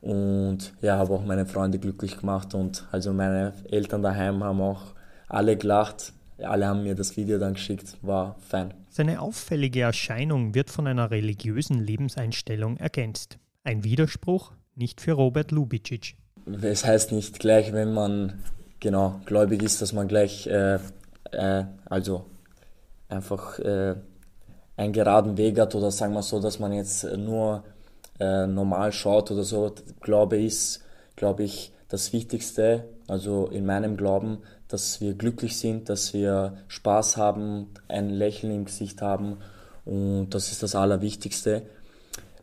und 0.00 0.72
ja, 0.80 0.98
habe 0.98 1.14
auch 1.14 1.24
meine 1.24 1.46
Freunde 1.46 1.78
glücklich 1.78 2.18
gemacht 2.18 2.54
und 2.54 2.86
also 2.90 3.12
meine 3.12 3.52
Eltern 3.70 4.02
daheim 4.02 4.42
haben 4.42 4.60
auch 4.60 4.82
alle 5.28 5.56
gelacht. 5.56 6.12
Alle 6.38 6.66
haben 6.66 6.82
mir 6.82 6.96
das 6.96 7.16
Video 7.16 7.38
dann 7.38 7.54
geschickt, 7.54 7.96
war 8.02 8.34
fein. 8.40 8.74
Seine 8.88 9.20
auffällige 9.20 9.82
Erscheinung 9.82 10.54
wird 10.54 10.70
von 10.70 10.88
einer 10.88 11.12
religiösen 11.12 11.78
Lebenseinstellung 11.78 12.76
ergänzt. 12.78 13.38
Ein 13.62 13.84
Widerspruch, 13.84 14.52
nicht 14.74 15.00
für 15.00 15.12
Robert 15.12 15.50
Lubicic. 15.50 16.16
Es 16.62 16.84
heißt 16.84 17.12
nicht 17.12 17.38
gleich, 17.38 17.72
wenn 17.72 17.92
man 17.92 18.42
genau 18.80 19.20
gläubig 19.26 19.62
ist, 19.62 19.80
dass 19.80 19.92
man 19.92 20.08
gleich 20.08 20.46
äh, 20.46 20.78
äh, 21.30 21.64
also 21.84 22.26
einfach 23.08 23.58
äh, 23.58 23.94
einen 24.76 24.92
geraden 24.92 25.36
Weg 25.36 25.58
hat 25.58 25.74
oder 25.74 25.90
sagen 25.90 26.14
wir 26.14 26.22
so, 26.22 26.40
dass 26.40 26.58
man 26.58 26.72
jetzt 26.72 27.04
nur 27.04 27.64
äh, 28.18 28.46
normal 28.46 28.92
schaut 28.92 29.30
oder 29.30 29.44
so. 29.44 29.74
Glaube 30.00 30.42
ist, 30.42 30.82
glaube 31.16 31.44
ich, 31.44 31.72
das 31.88 32.12
Wichtigste, 32.12 32.88
also 33.06 33.46
in 33.46 33.66
meinem 33.66 33.96
Glauben, 33.96 34.38
dass 34.68 35.00
wir 35.00 35.14
glücklich 35.14 35.58
sind, 35.58 35.88
dass 35.90 36.14
wir 36.14 36.56
Spaß 36.68 37.18
haben, 37.18 37.68
ein 37.88 38.08
Lächeln 38.08 38.52
im 38.54 38.64
Gesicht 38.64 39.02
haben 39.02 39.36
und 39.84 40.30
das 40.30 40.50
ist 40.50 40.62
das 40.62 40.74
Allerwichtigste. 40.74 41.62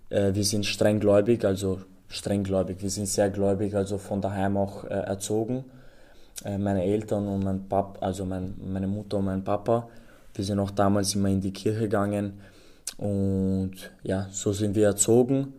Äh, 0.10 0.36
wir 0.36 0.44
sind 0.44 0.66
streng 0.66 1.00
gläubig, 1.00 1.44
also 1.46 1.82
strenggläubig. 2.10 2.82
Wir 2.82 2.90
sind 2.90 3.08
sehr 3.08 3.30
gläubig, 3.30 3.76
also 3.76 3.98
von 3.98 4.22
daheim 4.22 4.58
auch 4.58 4.84
äh, 4.84 4.90
erzogen. 4.90 5.66
Äh, 6.44 6.58
meine 6.58 6.84
Eltern 6.84 7.28
und 7.28 7.44
mein 7.44 7.68
Papa, 7.70 8.00
also 8.06 8.26
mein, 8.26 8.56
meine 8.66 8.88
Mutter 8.88 9.18
und 9.18 9.26
mein 9.26 9.44
Papa. 9.44 9.88
Wir 10.34 10.44
sind 10.44 10.60
auch 10.60 10.72
damals 10.72 11.16
immer 11.16 11.30
in 11.30 11.42
die 11.42 11.54
Kirche 11.54 11.82
gegangen 11.82 12.40
und 12.98 13.74
ja, 14.04 14.28
so 14.32 14.52
sind 14.52 14.76
wir 14.76 14.88
erzogen. 14.88 15.54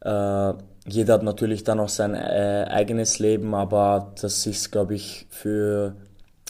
Äh, 0.00 0.54
jeder 0.86 1.14
hat 1.14 1.22
natürlich 1.22 1.64
dann 1.64 1.80
auch 1.80 1.88
sein 1.88 2.14
äh, 2.14 2.66
eigenes 2.68 3.18
Leben, 3.18 3.54
aber 3.54 4.12
das 4.20 4.46
ist, 4.46 4.72
glaube 4.72 4.94
ich, 4.94 5.26
für 5.30 5.94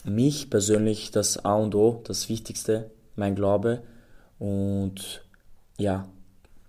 mich 0.03 0.49
persönlich 0.49 1.11
das 1.11 1.43
A 1.45 1.55
und 1.55 1.75
O, 1.75 2.01
das 2.05 2.29
Wichtigste, 2.29 2.89
mein 3.15 3.35
Glaube. 3.35 3.81
Und 4.39 5.23
ja, 5.77 6.07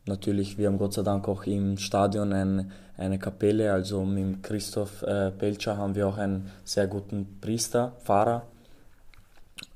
natürlich, 0.06 0.58
wir 0.58 0.68
haben 0.68 0.78
Gott 0.78 0.94
sei 0.94 1.02
Dank 1.02 1.28
auch 1.28 1.44
im 1.44 1.78
Stadion 1.78 2.32
ein, 2.32 2.72
eine 2.96 3.18
Kapelle, 3.18 3.72
also 3.72 4.04
mit 4.04 4.42
Christoph 4.42 5.02
äh, 5.02 5.30
Belcher 5.36 5.76
haben 5.76 5.94
wir 5.94 6.08
auch 6.08 6.18
einen 6.18 6.50
sehr 6.64 6.86
guten 6.86 7.38
Priester, 7.40 7.92
Pfarrer, 8.04 8.42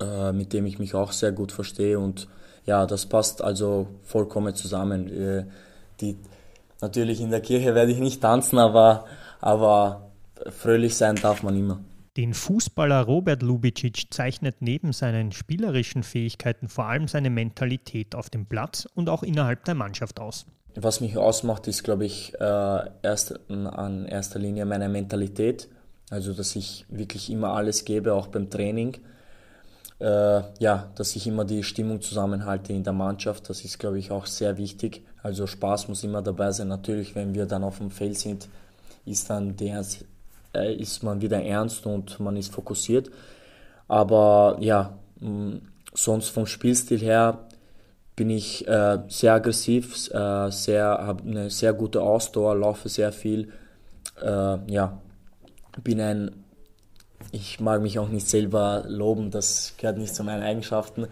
äh, 0.00 0.32
mit 0.32 0.52
dem 0.52 0.66
ich 0.66 0.78
mich 0.78 0.94
auch 0.94 1.12
sehr 1.12 1.32
gut 1.32 1.52
verstehe 1.52 1.98
und 1.98 2.28
ja, 2.66 2.84
das 2.86 3.06
passt 3.06 3.42
also 3.42 3.86
vollkommen 4.02 4.54
zusammen. 4.54 5.08
Äh, 5.08 5.44
die, 6.00 6.16
natürlich 6.80 7.20
in 7.20 7.30
der 7.30 7.40
Kirche 7.40 7.74
werde 7.74 7.92
ich 7.92 7.98
nicht 7.98 8.20
tanzen, 8.20 8.58
aber, 8.58 9.06
aber 9.40 10.10
fröhlich 10.50 10.96
sein 10.96 11.16
darf 11.16 11.42
man 11.42 11.56
immer. 11.56 11.80
Den 12.16 12.32
Fußballer 12.32 13.02
Robert 13.02 13.42
Lubicic 13.42 14.06
zeichnet 14.10 14.56
neben 14.60 14.94
seinen 14.94 15.32
spielerischen 15.32 16.02
Fähigkeiten 16.02 16.68
vor 16.68 16.86
allem 16.86 17.08
seine 17.08 17.28
Mentalität 17.28 18.14
auf 18.14 18.30
dem 18.30 18.46
Platz 18.46 18.88
und 18.94 19.10
auch 19.10 19.22
innerhalb 19.22 19.64
der 19.64 19.74
Mannschaft 19.74 20.18
aus. 20.18 20.46
Was 20.74 21.00
mich 21.00 21.18
ausmacht, 21.18 21.66
ist, 21.66 21.84
glaube 21.84 22.06
ich, 22.06 22.34
äh, 22.34 22.80
erst 23.02 23.38
an 23.50 24.06
erster 24.06 24.38
Linie 24.38 24.64
meine 24.64 24.88
Mentalität. 24.88 25.68
Also, 26.08 26.32
dass 26.32 26.56
ich 26.56 26.86
wirklich 26.88 27.30
immer 27.30 27.48
alles 27.50 27.84
gebe, 27.84 28.14
auch 28.14 28.28
beim 28.28 28.48
Training. 28.48 28.96
Äh, 29.98 30.42
ja, 30.58 30.90
dass 30.94 31.16
ich 31.16 31.26
immer 31.26 31.44
die 31.44 31.62
Stimmung 31.62 32.00
zusammenhalte 32.00 32.72
in 32.72 32.84
der 32.84 32.92
Mannschaft. 32.92 33.48
Das 33.50 33.62
ist, 33.64 33.78
glaube 33.78 33.98
ich, 33.98 34.10
auch 34.10 34.26
sehr 34.26 34.56
wichtig. 34.56 35.02
Also 35.22 35.46
Spaß 35.46 35.88
muss 35.88 36.04
immer 36.04 36.22
dabei 36.22 36.52
sein. 36.52 36.68
Natürlich, 36.68 37.14
wenn 37.14 37.34
wir 37.34 37.46
dann 37.46 37.64
auf 37.64 37.78
dem 37.78 37.90
Feld 37.90 38.18
sind, 38.18 38.48
ist 39.04 39.30
dann 39.30 39.56
der 39.56 39.84
äh, 40.56 40.74
ist 40.74 41.02
man 41.02 41.20
wieder 41.20 41.42
ernst 41.42 41.86
und 41.86 42.18
man 42.20 42.36
ist 42.36 42.52
fokussiert. 42.52 43.10
Aber 43.88 44.56
ja, 44.60 44.98
mh, 45.20 45.60
sonst 45.94 46.28
vom 46.30 46.46
Spielstil 46.46 46.98
her 46.98 47.46
bin 48.16 48.30
ich 48.30 48.66
äh, 48.66 48.98
sehr 49.08 49.34
aggressiv, 49.34 50.10
äh, 50.10 50.50
sehr, 50.50 50.86
habe 50.86 51.22
eine 51.22 51.50
sehr 51.50 51.74
gute 51.74 52.00
Ausdauer, 52.00 52.56
laufe 52.56 52.88
sehr 52.88 53.12
viel. 53.12 53.52
Äh, 54.22 54.72
ja, 54.72 55.00
bin 55.84 56.00
ein, 56.00 56.44
ich 57.32 57.60
mag 57.60 57.82
mich 57.82 57.98
auch 57.98 58.08
nicht 58.08 58.26
selber 58.26 58.84
loben, 58.88 59.30
das 59.30 59.74
gehört 59.76 59.98
nicht 59.98 60.14
zu 60.14 60.24
meinen 60.24 60.42
Eigenschaften. 60.42 61.08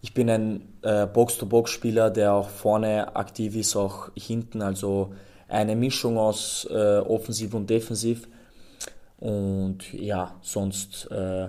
Ich 0.00 0.14
bin 0.14 0.30
ein 0.30 0.62
äh, 0.82 1.06
Box-to-Box-Spieler, 1.06 2.10
der 2.10 2.32
auch 2.32 2.48
vorne 2.48 3.16
aktiv 3.16 3.56
ist, 3.56 3.76
auch 3.76 4.10
hinten, 4.14 4.62
also 4.62 5.12
eine 5.48 5.76
Mischung 5.76 6.18
aus 6.18 6.66
äh, 6.70 6.98
offensiv 6.98 7.54
und 7.54 7.68
defensiv. 7.68 8.28
Und 9.18 9.92
ja, 9.92 10.36
sonst 10.42 11.10
äh, 11.10 11.48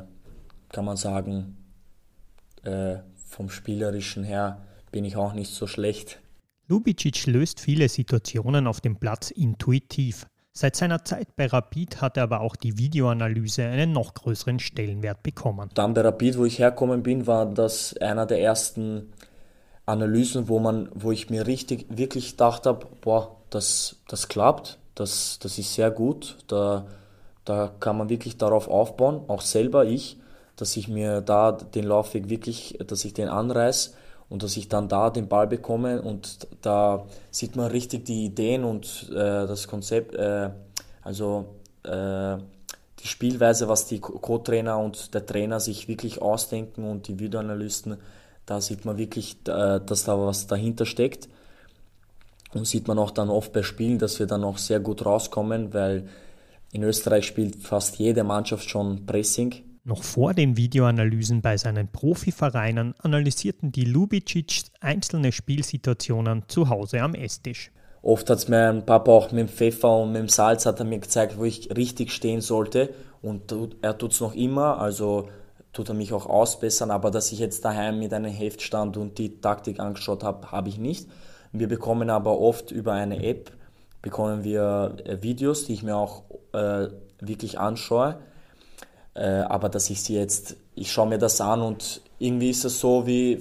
kann 0.70 0.86
man 0.86 0.98
sagen, 0.98 1.58
äh, 2.64 2.98
vom 3.28 3.50
Spielerischen 3.50 4.24
her 4.24 4.62
bin 4.92 5.06
ich 5.06 5.16
auch 5.16 5.34
nicht 5.34 5.54
so 5.54 5.68
schlecht. 5.68 6.20
Lubicic 6.68 7.26
löst 7.28 7.60
viele 7.60 7.90
Situationen 7.90 8.68
auf 8.68 8.82
dem 8.82 8.98
Platz 8.98 9.32
intuitiv. 9.32 10.26
Seit 10.52 10.76
seiner 10.76 11.06
Zeit 11.06 11.36
bei 11.36 11.46
Rapid 11.46 12.02
hat 12.02 12.18
er 12.18 12.24
aber 12.24 12.42
auch 12.42 12.56
die 12.56 12.78
Videoanalyse 12.78 13.64
einen 13.66 13.92
noch 13.92 14.14
größeren 14.14 14.60
Stellenwert 14.60 15.24
bekommen. 15.24 15.70
Dann 15.74 15.94
bei 15.94 16.02
Rapid, 16.02 16.38
wo 16.38 16.46
ich 16.46 16.60
herkommen 16.60 17.04
bin, 17.04 17.28
war 17.28 17.46
das 17.46 17.96
einer 17.98 18.26
der 18.26 18.42
ersten 18.42 19.14
Analysen, 19.86 20.48
wo 20.48 20.60
man, 20.60 20.90
wo 20.94 21.12
ich 21.12 21.30
mir 21.30 21.48
richtig, 21.48 21.86
wirklich 21.90 22.32
gedacht 22.32 22.66
habe, 22.66 22.88
boah, 23.02 23.38
das, 23.50 23.98
das 24.08 24.28
klappt, 24.28 24.80
das, 24.96 25.40
das 25.40 25.58
ist 25.58 25.74
sehr 25.74 25.92
gut, 25.92 26.38
da 26.48 26.86
da 27.50 27.72
kann 27.79 27.98
man 27.98 28.10
wirklich 28.10 28.38
darauf 28.38 28.68
aufbauen, 28.68 29.22
auch 29.27 29.41
selber 29.41 29.86
ich, 29.86 30.18
dass 30.56 30.77
ich 30.77 30.88
mir 30.88 31.22
da 31.22 31.51
den 31.53 31.86
Laufweg 31.86 32.29
wirklich, 32.29 32.77
dass 32.86 33.03
ich 33.06 33.13
den 33.13 33.27
anreiß 33.27 33.96
und 34.29 34.44
dass 34.44 34.56
ich 34.56 34.70
dann 34.70 34.88
da 34.88 35.10
den 35.10 35.27
Ball 35.27 35.48
bekomme 35.48 36.01
und 36.01 36.48
da 36.62 37.06
sieht 37.32 37.56
man 37.56 37.72
richtig 37.72 38.06
die 38.06 38.25
Ideen 38.25 38.63
und 38.63 39.10
äh, 39.10 39.48
das 39.48 39.68
Konzept, 39.68 40.13
äh, 40.13 40.51
also 41.01 41.46
äh, 41.84 42.38
die 43.00 43.08
Spielweise, 43.08 43.68
was 43.68 43.88
die 43.88 44.00
Co-Trainer 44.00 44.77
und 44.77 45.13
der 45.13 45.25
Trainer 45.25 45.60
sich 45.60 45.88
wirklich 45.88 46.22
ausdenken 46.22 46.84
und 46.84 47.08
die 47.08 47.18
Videoanalysten, 47.18 47.98
da 48.46 48.62
sieht 48.62 48.86
man 48.86 48.98
wirklich, 48.98 49.38
äh, 49.48 49.79
dass 49.84 50.03
da 50.03 50.20
was 50.20 50.48
dahinter 50.48 50.86
steckt. 50.86 51.29
Und 52.53 52.65
sieht 52.65 52.88
man 52.88 52.98
auch 52.98 53.12
dann 53.12 53.29
oft 53.29 53.53
bei 53.53 53.62
Spielen, 53.62 54.00
dass 54.00 54.18
wir 54.18 54.25
dann 54.25 54.44
auch 54.44 54.58
sehr 54.58 54.79
gut 54.79 55.06
rauskommen, 55.06 55.72
weil 55.72 56.10
in 56.72 56.84
Österreich 56.84 57.26
spielt 57.26 57.56
fast 57.56 57.98
jede 57.98 58.24
Mannschaft 58.24 58.70
schon 58.70 59.06
Pressing. 59.06 59.56
Noch 59.84 60.04
vor 60.04 60.34
den 60.34 60.56
Videoanalysen 60.56 61.42
bei 61.42 61.58
seinen 61.58 61.92
Profivereinen 61.92 62.94
analysierten 63.00 63.72
die 63.72 63.86
Lubicic 63.86 64.64
einzelne 64.82 65.32
Spielsituationen 65.32 66.44
zu 66.48 66.70
Hause 66.70 67.02
am 67.02 67.16
Esstisch. 67.16 67.72
Oft 68.02 68.30
hat 68.30 68.38
es 68.38 68.48
mein 68.48 68.86
Papa 68.86 69.12
auch 69.12 69.32
mit 69.32 69.40
dem 69.40 69.50
Pfeffer 69.50 69.98
und 69.98 70.12
mit 70.12 70.22
dem 70.22 70.30
Salz 70.30 70.66
hat 70.66 70.80
er 70.80 70.86
mir 70.86 71.00
gezeigt, 71.00 71.38
wo 71.38 71.44
ich 71.44 71.76
richtig 71.76 72.12
stehen 72.12 72.42
sollte. 72.42 72.94
Und 73.22 73.54
er 73.82 73.98
tut 73.98 74.12
es 74.12 74.22
noch 74.22 74.36
immer, 74.36 74.80
also 74.80 75.28
tut 75.74 75.90
er 75.90 75.96
mich 75.96 76.14
auch 76.14 76.26
ausbessern. 76.26 76.92
Aber 76.92 77.12
dass 77.12 77.32
ich 77.32 77.40
jetzt 77.40 77.66
daheim 77.66 78.00
mit 78.00 78.14
einem 78.14 78.32
Heft 78.32 78.62
stand 78.62 78.96
und 78.96 79.18
die 79.18 79.42
Taktik 79.42 79.80
angeschaut 79.80 80.24
habe, 80.24 80.52
habe 80.52 80.70
ich 80.70 80.78
nicht. 80.78 81.10
Wir 81.52 81.68
bekommen 81.68 82.10
aber 82.10 82.40
oft 82.40 82.72
über 82.72 82.94
eine 82.94 83.24
App 83.24 83.52
bekommen 84.02 84.44
wir 84.44 84.96
äh, 85.06 85.22
Videos, 85.22 85.66
die 85.66 85.74
ich 85.74 85.84
mir 85.84 85.96
auch 85.96 86.24
äh, 86.53 86.88
wirklich 87.20 87.60
anschaue. 87.60 88.18
Äh, 89.15 89.41
aber 89.41 89.70
dass 89.70 89.89
ich 89.89 90.01
sie 90.01 90.15
jetzt, 90.15 90.56
ich 90.75 90.91
schaue 90.91 91.08
mir 91.08 91.18
das 91.18 91.41
an 91.41 91.62
und 91.62 92.01
irgendwie 92.20 92.50
ist 92.50 92.65
es 92.65 92.79
so 92.79 93.06
wie, 93.08 93.39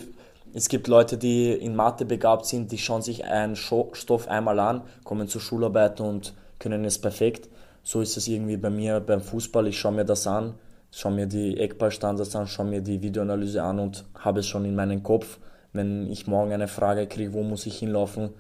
es 0.55 0.69
gibt 0.69 0.89
Leute, 0.89 1.19
die 1.19 1.53
in 1.53 1.77
Mathe 1.77 2.05
begabt 2.05 2.47
sind, 2.47 2.73
die 2.73 2.79
schauen 2.79 3.03
sich 3.03 3.25
einen 3.25 3.57
Stoff 3.57 4.29
einmal 4.29 4.59
an, 4.59 4.83
kommen 5.05 5.29
zur 5.29 5.41
Schularbeit 5.41 6.01
und 6.01 6.35
können 6.59 6.85
es 6.85 6.99
perfekt. 6.99 7.49
So 7.83 8.01
ist 8.01 8.17
es 8.17 8.29
irgendwie 8.29 8.57
bei 8.57 8.71
mir 8.71 9.01
beim 9.01 9.21
Fußball. 9.21 9.67
Ich 9.67 9.79
schaue 9.79 9.93
mir 9.93 10.05
das 10.05 10.27
an, 10.27 10.55
schaue 10.91 11.13
mir 11.13 11.27
die 11.27 11.59
Eckballstandards 11.59 12.35
an, 12.35 12.47
schaue 12.47 12.67
mir 12.67 12.81
die 12.81 13.01
Videoanalyse 13.03 13.63
an 13.63 13.79
und 13.79 14.05
habe 14.19 14.41
es 14.41 14.47
schon 14.47 14.65
in 14.65 14.75
meinem 14.75 15.03
Kopf. 15.03 15.39
Wenn 15.73 16.11
ich 16.11 16.27
morgen 16.27 16.53
eine 16.53 16.69
Frage 16.69 17.07
kriege, 17.07 17.35
wo 17.35 17.43
muss 17.43 17.67
ich 17.67 17.79
hinlaufen, 17.79 18.31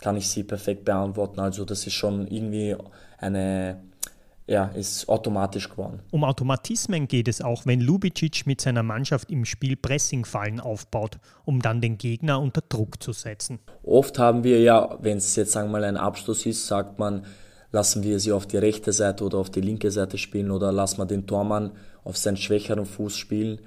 kann 0.00 0.16
ich 0.16 0.28
sie 0.28 0.44
perfekt 0.44 0.84
beantworten. 0.84 1.40
Also 1.40 1.64
das 1.64 1.86
ist 1.86 1.94
schon 1.94 2.28
irgendwie 2.28 2.76
eine, 3.18 3.78
ja, 4.48 4.64
ist 4.68 5.08
automatisch 5.08 5.68
geworden. 5.68 6.00
Um 6.10 6.24
Automatismen 6.24 7.06
geht 7.06 7.28
es 7.28 7.42
auch, 7.42 7.66
wenn 7.66 7.80
Lubicic 7.80 8.46
mit 8.46 8.60
seiner 8.60 8.82
Mannschaft 8.82 9.30
im 9.30 9.44
Spiel 9.44 9.76
Pressingfallen 9.76 10.58
aufbaut, 10.58 11.18
um 11.44 11.60
dann 11.60 11.80
den 11.80 11.98
Gegner 11.98 12.40
unter 12.40 12.62
Druck 12.66 13.02
zu 13.02 13.12
setzen. 13.12 13.58
Oft 13.82 14.18
haben 14.18 14.44
wir 14.44 14.60
ja, 14.60 14.96
wenn 15.00 15.18
es 15.18 15.36
jetzt 15.36 15.52
sagen 15.52 15.68
wir 15.68 15.72
mal 15.72 15.84
ein 15.84 15.98
Abschluss 15.98 16.46
ist, 16.46 16.66
sagt 16.66 16.98
man, 16.98 17.26
lassen 17.72 18.02
wir 18.02 18.18
sie 18.18 18.32
auf 18.32 18.46
die 18.46 18.56
rechte 18.56 18.92
Seite 18.92 19.24
oder 19.24 19.38
auf 19.38 19.50
die 19.50 19.60
linke 19.60 19.90
Seite 19.90 20.16
spielen 20.16 20.50
oder 20.50 20.72
lassen 20.72 20.98
wir 20.98 21.06
den 21.06 21.26
Tormann 21.26 21.72
auf 22.02 22.16
seinen 22.16 22.38
schwächeren 22.38 22.86
Fuß 22.86 23.16
spielen. 23.16 23.60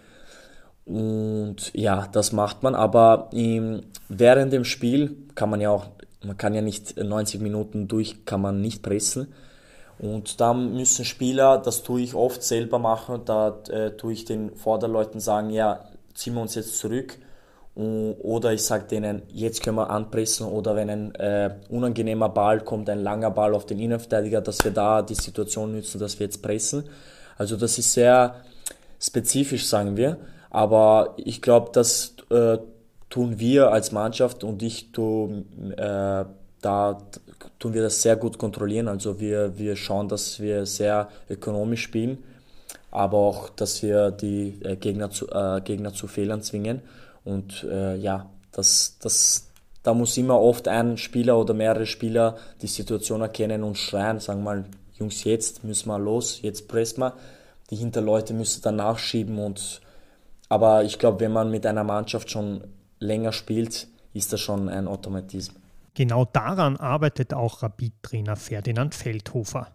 Und 0.86 1.72
ja, 1.74 2.08
das 2.12 2.32
macht 2.32 2.64
man, 2.64 2.74
aber 2.74 3.30
im, 3.34 3.82
während 4.10 4.52
dem 4.52 4.66
Spiel 4.66 5.16
kann 5.36 5.52
man 5.52 5.62
ja 5.62 5.70
auch 5.70 5.86
man 6.24 6.38
kann 6.38 6.54
ja 6.54 6.62
nicht 6.62 6.98
90 6.98 7.42
Minuten 7.42 7.88
durch, 7.88 8.26
kann 8.26 8.42
man 8.42 8.62
nicht 8.62 8.84
pressen. 8.84 9.34
Und 10.02 10.42
da 10.42 10.56
müssen 10.56 11.06
Spieler, 11.06 11.60
das 11.60 11.84
tue 11.84 12.02
ich 12.02 12.16
oft 12.16 12.42
selber 12.42 12.80
machen, 12.80 13.22
da 13.26 13.60
äh, 13.70 13.92
tue 13.92 14.14
ich 14.14 14.26
den 14.26 14.56
Vorderleuten 14.56 15.20
sagen, 15.20 15.52
ja, 15.52 15.86
ziehen 16.16 16.34
wir 16.34 16.42
uns 16.42 16.56
jetzt 16.56 16.80
zurück. 16.80 17.20
Oder 17.76 18.52
ich 18.52 18.64
sage 18.64 18.86
denen, 18.86 19.22
jetzt 19.30 19.64
können 19.64 19.78
wir 19.78 19.92
anpressen. 19.92 20.48
Oder 20.48 20.76
wenn 20.76 20.90
ein 20.90 21.16
äh, 21.16 21.56
unangenehmer 21.70 22.30
Ball 22.30 22.62
kommt, 22.62 22.90
ein 22.90 23.04
langer 23.04 23.30
Ball 23.30 23.54
auf 23.54 23.66
den 23.66 23.80
Innenverteidiger, 23.80 24.42
dass 24.42 24.64
wir 24.64 24.72
da 24.72 25.04
die 25.04 25.16
Situation 25.16 25.72
nützen, 25.72 26.00
dass 26.00 26.20
wir 26.20 26.26
jetzt 26.26 26.42
pressen. 26.42 26.84
Also 27.38 27.56
das 27.56 27.78
ist 27.78 27.94
sehr 27.94 28.36
spezifisch, 29.00 29.68
sagen 29.68 29.98
wir. 29.98 30.18
Aber 30.50 31.14
ich 31.18 31.42
glaube, 31.42 31.70
das 31.74 32.16
äh, 32.32 32.58
tun 33.10 33.40
wir 33.40 33.72
als 33.72 33.92
Mannschaft 33.92 34.44
und 34.44 34.64
ich 34.64 34.92
tu, 34.92 35.44
äh, 35.78 36.26
da 36.62 36.98
tun 37.60 37.74
wir 37.74 37.82
das 37.82 38.02
sehr 38.02 38.16
gut 38.16 38.38
kontrollieren. 38.38 38.88
Also 38.88 39.20
wir, 39.20 39.58
wir 39.58 39.76
schauen, 39.76 40.08
dass 40.08 40.40
wir 40.40 40.66
sehr 40.66 41.10
ökonomisch 41.30 41.84
spielen, 41.84 42.24
aber 42.92 43.18
auch, 43.18 43.50
dass 43.50 43.82
wir 43.84 44.12
die 44.12 44.60
äh, 44.64 44.76
Gegner, 44.76 45.10
zu, 45.10 45.30
äh, 45.30 45.62
Gegner 45.62 45.94
zu 45.94 46.08
Fehlern 46.08 46.42
zwingen. 46.42 46.82
Und 47.24 47.64
äh, 47.64 47.96
ja, 47.98 48.30
das, 48.52 48.98
das, 49.02 49.48
da 49.84 49.94
muss 49.94 50.18
immer 50.18 50.40
oft 50.40 50.68
ein 50.68 50.98
Spieler 50.98 51.38
oder 51.38 51.54
mehrere 51.54 51.86
Spieler 51.86 52.38
die 52.62 52.68
Situation 52.68 53.22
erkennen 53.22 53.64
und 53.64 53.78
schreien, 53.78 54.20
sagen 54.20 54.44
mal, 54.44 54.66
Jungs, 54.98 55.24
jetzt 55.24 55.64
müssen 55.64 55.90
wir 55.90 56.00
los, 56.00 56.42
jetzt 56.42 56.68
pressen 56.68 57.02
wir. 57.02 57.14
Die 57.70 57.76
Hinterleute 57.76 58.34
müssen 58.34 58.62
dann 58.62 58.76
nachschieben 58.76 59.40
und 59.40 59.82
aber 60.50 60.84
ich 60.84 61.00
glaube, 61.00 61.22
wenn 61.22 61.32
man 61.32 61.50
mit 61.50 61.66
einer 61.66 61.86
Mannschaft 61.86 62.30
schon 62.30 62.66
länger 63.00 63.32
spielt, 63.32 63.88
ist 64.14 64.34
das 64.34 64.42
schon 64.42 64.68
ein 64.68 64.86
Automatismus. 64.86 65.61
Genau 65.94 66.26
daran 66.26 66.78
arbeitet 66.78 67.34
auch 67.34 67.64
Rapid-Trainer 67.64 68.36
Ferdinand 68.36 68.96
Feldhofer. 68.96 69.74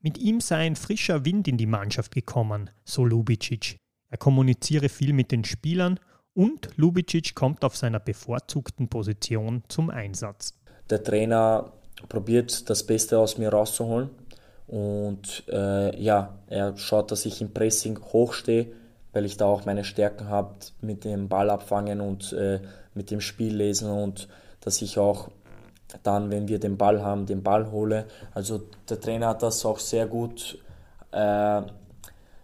Mit 0.00 0.18
ihm 0.18 0.40
sei 0.40 0.66
ein 0.66 0.76
frischer 0.76 1.24
Wind 1.24 1.48
in 1.48 1.56
die 1.56 1.66
Mannschaft 1.66 2.14
gekommen, 2.14 2.70
so 2.84 3.04
Lubicic. 3.04 3.78
Er 4.10 4.18
kommuniziere 4.18 4.88
viel 4.88 5.12
mit 5.12 5.32
den 5.32 5.44
Spielern 5.44 5.98
und 6.34 6.70
Lubicic 6.76 7.34
kommt 7.34 7.64
auf 7.64 7.76
seiner 7.76 8.00
bevorzugten 8.00 8.88
Position 8.88 9.62
zum 9.68 9.90
Einsatz. 9.90 10.54
Der 10.90 11.02
Trainer 11.02 11.72
probiert 12.08 12.68
das 12.68 12.84
Beste 12.84 13.18
aus 13.18 13.38
mir 13.38 13.50
rauszuholen 13.50 14.10
und 14.66 15.44
äh, 15.48 16.00
ja, 16.00 16.38
er 16.48 16.76
schaut, 16.76 17.10
dass 17.10 17.26
ich 17.26 17.40
im 17.40 17.52
Pressing 17.52 17.98
hochstehe, 17.98 18.72
weil 19.12 19.24
ich 19.24 19.36
da 19.36 19.46
auch 19.46 19.64
meine 19.64 19.84
Stärken 19.84 20.28
habe 20.28 20.54
mit 20.80 21.04
dem 21.04 21.28
Ball 21.28 21.50
abfangen 21.50 22.00
und 22.00 22.32
äh, 22.32 22.60
mit 22.94 23.10
dem 23.10 23.20
Spiel 23.20 23.54
lesen 23.54 23.90
und 23.90 24.28
dass 24.64 24.82
ich 24.82 24.98
auch 24.98 25.28
dann, 26.02 26.30
wenn 26.30 26.48
wir 26.48 26.58
den 26.58 26.76
Ball 26.76 27.02
haben, 27.02 27.26
den 27.26 27.42
Ball 27.42 27.70
hole. 27.70 28.06
Also 28.32 28.62
der 28.88 29.00
Trainer 29.00 29.28
hat 29.28 29.42
das 29.42 29.64
auch 29.64 29.78
sehr 29.78 30.06
gut 30.06 30.58
äh, 31.12 31.62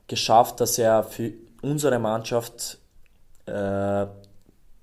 geschafft, 0.07 0.61
dass 0.61 0.79
er 0.79 1.03
für 1.03 1.33
unsere 1.63 1.99
Mannschaft 1.99 2.79
äh, 3.47 4.07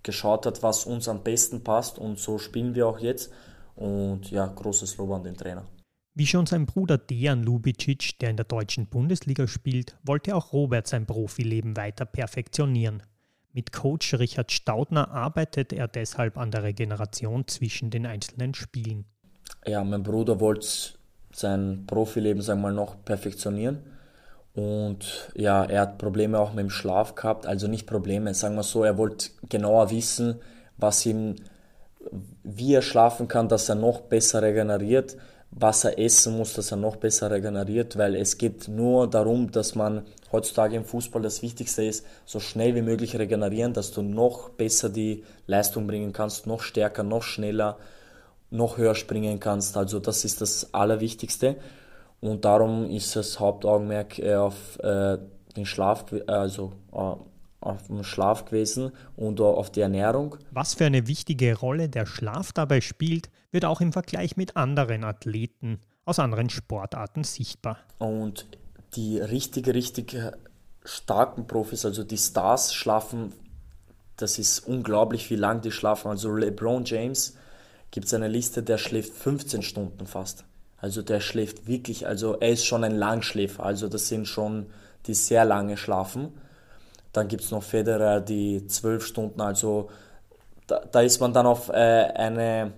geschaut 0.03 0.45
hat, 0.45 0.63
was 0.63 0.85
uns 0.85 1.07
am 1.07 1.23
besten 1.23 1.63
passt 1.63 1.99
und 1.99 2.19
so 2.19 2.37
spielen 2.37 2.75
wir 2.75 2.87
auch 2.87 2.99
jetzt. 2.99 3.31
Und 3.75 4.31
ja, 4.31 4.47
großes 4.47 4.97
Lob 4.97 5.11
an 5.11 5.23
den 5.23 5.37
Trainer. 5.37 5.63
Wie 6.15 6.25
schon 6.25 6.47
sein 6.47 6.65
Bruder 6.65 6.97
Dejan 6.97 7.43
Lubicic, 7.43 8.17
der 8.19 8.31
in 8.31 8.37
der 8.37 8.45
deutschen 8.45 8.87
Bundesliga 8.87 9.47
spielt, 9.47 9.95
wollte 10.03 10.35
auch 10.35 10.51
Robert 10.51 10.87
sein 10.87 11.05
Profileben 11.05 11.77
weiter 11.77 12.05
perfektionieren. 12.05 13.03
Mit 13.57 13.73
Coach 13.73 14.13
Richard 14.13 14.51
Staudner 14.51 15.09
arbeitet 15.09 15.73
er 15.73 15.87
deshalb 15.87 16.37
an 16.37 16.51
der 16.51 16.61
Regeneration 16.61 17.47
zwischen 17.47 17.89
den 17.89 18.05
einzelnen 18.05 18.53
Spielen. 18.53 19.05
Ja, 19.65 19.83
mein 19.83 20.03
Bruder 20.03 20.39
wollte 20.39 20.67
sein 21.33 21.85
Profileben 21.87 22.43
sagen 22.43 22.59
wir 22.59 22.67
mal, 22.67 22.73
noch 22.75 23.03
perfektionieren. 23.03 23.79
Und 24.53 25.31
ja, 25.33 25.65
er 25.65 25.81
hat 25.81 25.97
Probleme 25.97 26.37
auch 26.37 26.53
mit 26.53 26.65
dem 26.65 26.69
Schlaf 26.69 27.15
gehabt. 27.15 27.47
Also 27.47 27.67
nicht 27.67 27.87
Probleme, 27.87 28.31
sagen 28.35 28.53
wir 28.53 28.61
so, 28.61 28.83
er 28.83 28.99
wollte 28.99 29.31
genauer 29.49 29.89
wissen, 29.89 30.39
was 30.77 31.03
ihm, 31.07 31.37
wie 32.43 32.75
er 32.75 32.83
schlafen 32.83 33.27
kann, 33.27 33.49
dass 33.49 33.69
er 33.69 33.75
noch 33.75 34.01
besser 34.01 34.43
regeneriert 34.43 35.17
was 35.51 35.83
er 35.83 35.97
essen 35.97 36.37
muss, 36.37 36.53
dass 36.53 36.71
er 36.71 36.77
noch 36.77 36.97
besser 36.97 37.31
regeneriert, 37.31 37.97
weil 37.97 38.15
es 38.15 38.37
geht 38.37 38.67
nur 38.67 39.09
darum, 39.09 39.51
dass 39.51 39.75
man 39.75 40.03
heutzutage 40.31 40.75
im 40.75 40.85
Fußball 40.85 41.21
das 41.21 41.41
Wichtigste 41.41 41.83
ist, 41.83 42.05
so 42.25 42.39
schnell 42.39 42.75
wie 42.75 42.81
möglich 42.81 43.17
regenerieren, 43.17 43.73
dass 43.73 43.91
du 43.91 44.01
noch 44.01 44.49
besser 44.49 44.89
die 44.89 45.23
Leistung 45.45 45.87
bringen 45.87 46.13
kannst, 46.13 46.47
noch 46.47 46.61
stärker, 46.61 47.03
noch 47.03 47.23
schneller, 47.23 47.77
noch 48.49 48.77
höher 48.77 48.95
springen 48.95 49.39
kannst. 49.39 49.77
Also 49.77 49.99
das 49.99 50.25
ist 50.25 50.41
das 50.41 50.73
Allerwichtigste 50.73 51.55
und 52.19 52.45
darum 52.45 52.89
ist 52.89 53.15
das 53.15 53.39
Hauptaugenmerk 53.39 54.19
auf 54.21 54.79
äh, 54.79 55.17
den 55.55 55.65
Schlaf, 55.65 56.05
also 56.27 56.73
äh, 56.93 57.13
auf 57.67 57.87
den 57.87 58.03
Schlaf 58.03 58.45
gewesen 58.45 58.91
und 59.15 59.39
auf 59.41 59.71
die 59.71 59.81
Ernährung. 59.81 60.37
Was 60.51 60.73
für 60.73 60.85
eine 60.85 61.07
wichtige 61.07 61.57
Rolle 61.57 61.89
der 61.89 62.05
Schlaf 62.05 62.53
dabei 62.53 62.81
spielt, 62.81 63.29
wird 63.51 63.65
auch 63.65 63.81
im 63.81 63.93
Vergleich 63.93 64.37
mit 64.37 64.55
anderen 64.55 65.03
Athleten 65.03 65.79
aus 66.05 66.19
anderen 66.19 66.49
Sportarten 66.49 67.23
sichtbar. 67.23 67.77
Und 67.99 68.45
die 68.95 69.19
richtig, 69.19 69.67
richtig 69.67 70.17
starken 70.83 71.47
Profis, 71.47 71.85
also 71.85 72.03
die 72.03 72.17
Stars, 72.17 72.73
schlafen, 72.73 73.33
das 74.15 74.39
ist 74.39 74.59
unglaublich, 74.59 75.29
wie 75.29 75.35
lang 75.35 75.61
die 75.61 75.71
schlafen. 75.71 76.09
Also 76.09 76.31
LeBron 76.31 76.85
James 76.85 77.35
gibt 77.91 78.07
es 78.07 78.13
eine 78.13 78.27
Liste, 78.27 78.63
der 78.63 78.77
schläft 78.77 79.13
15 79.13 79.61
Stunden 79.61 80.07
fast. 80.07 80.45
Also 80.77 81.01
der 81.01 81.19
schläft 81.19 81.67
wirklich, 81.67 82.07
also 82.07 82.37
er 82.39 82.49
ist 82.49 82.65
schon 82.65 82.83
ein 82.83 82.95
Langschläfer, 82.95 83.63
also 83.63 83.87
das 83.87 84.07
sind 84.07 84.27
schon 84.27 84.67
die 85.05 85.13
sehr 85.13 85.45
lange 85.45 85.77
schlafen. 85.77 86.33
Dann 87.17 87.27
gibt 87.27 87.41
es 87.41 87.49
noch 87.49 87.63
Federer, 87.63 88.21
die 88.21 88.67
zwölf 88.67 89.03
Stunden, 89.03 89.41
also 89.41 89.89
da, 90.67 90.81
da, 90.91 91.01
ist 91.01 91.19
man 91.19 91.33
dann 91.33 91.47
auf 91.47 91.69
äh, 91.69 91.73
eine, 91.73 92.73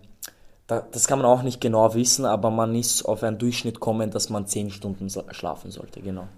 da, 0.65 0.81
das 0.93 1.07
kann 1.07 1.19
man 1.19 1.25
auch 1.25 1.43
nicht 1.43 1.59
genau 1.59 1.93
wissen, 1.93 2.23
aber 2.23 2.49
man 2.49 2.73
ist 2.73 3.03
auf 3.03 3.21
einen 3.21 3.37
Durchschnitt 3.37 3.81
kommen, 3.81 4.11
dass 4.11 4.29
man 4.29 4.47
zehn 4.47 4.71
Stunden 4.71 5.09
schlafen 5.31 5.71
sollte, 5.71 5.99
genau. 5.99 6.29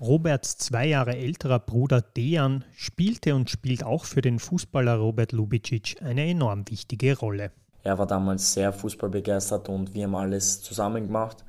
Roberts 0.00 0.58
zwei 0.58 0.86
Jahre 0.86 1.14
älterer 1.16 1.60
Bruder 1.60 2.02
Dejan 2.02 2.64
spielte 2.74 3.36
und 3.36 3.48
spielt 3.50 3.84
auch 3.84 4.04
für 4.04 4.20
den 4.20 4.40
Fußballer 4.40 4.96
Robert 4.96 5.30
Lubicic 5.30 6.02
eine 6.02 6.26
enorm 6.26 6.68
wichtige 6.68 7.16
Rolle. 7.16 7.52
Er 7.84 7.98
war 7.98 8.08
damals 8.08 8.52
sehr 8.52 8.72
fußballbegeistert 8.72 9.68
und 9.68 9.94
wir 9.94 10.06
haben 10.06 10.16
alles 10.16 10.60
zusammen 10.60 11.06
gemacht. 11.06 11.44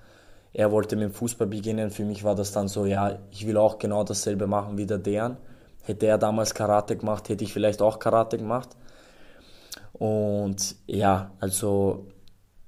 Er 0.54 0.72
wollte 0.72 0.96
mit 0.98 1.06
dem 1.06 1.13
Fußball 1.13 1.48
beginnen. 1.48 1.89
Für 1.89 2.06
mich 2.06 2.24
war 2.24 2.36
das 2.36 2.52
dann 2.52 2.68
so, 2.68 2.86
ja, 2.86 3.18
ich 3.32 3.48
will 3.48 3.58
auch 3.58 3.80
genau 3.80 4.04
dasselbe 4.04 4.46
machen 4.46 4.78
wie 4.78 4.86
der 4.86 5.00
Dejan. 5.00 5.38
Hätte 5.86 6.08
er 6.08 6.17
damals 6.17 6.54
Karate 6.54 6.98
gemacht, 6.98 7.30
hätte 7.30 7.43
ich 7.43 7.54
vielleicht 7.54 7.82
auch 7.82 8.00
Karate 8.00 8.38
gemacht. 8.38 8.69
Und 9.93 10.76
ja, 10.88 11.32
also 11.39 12.08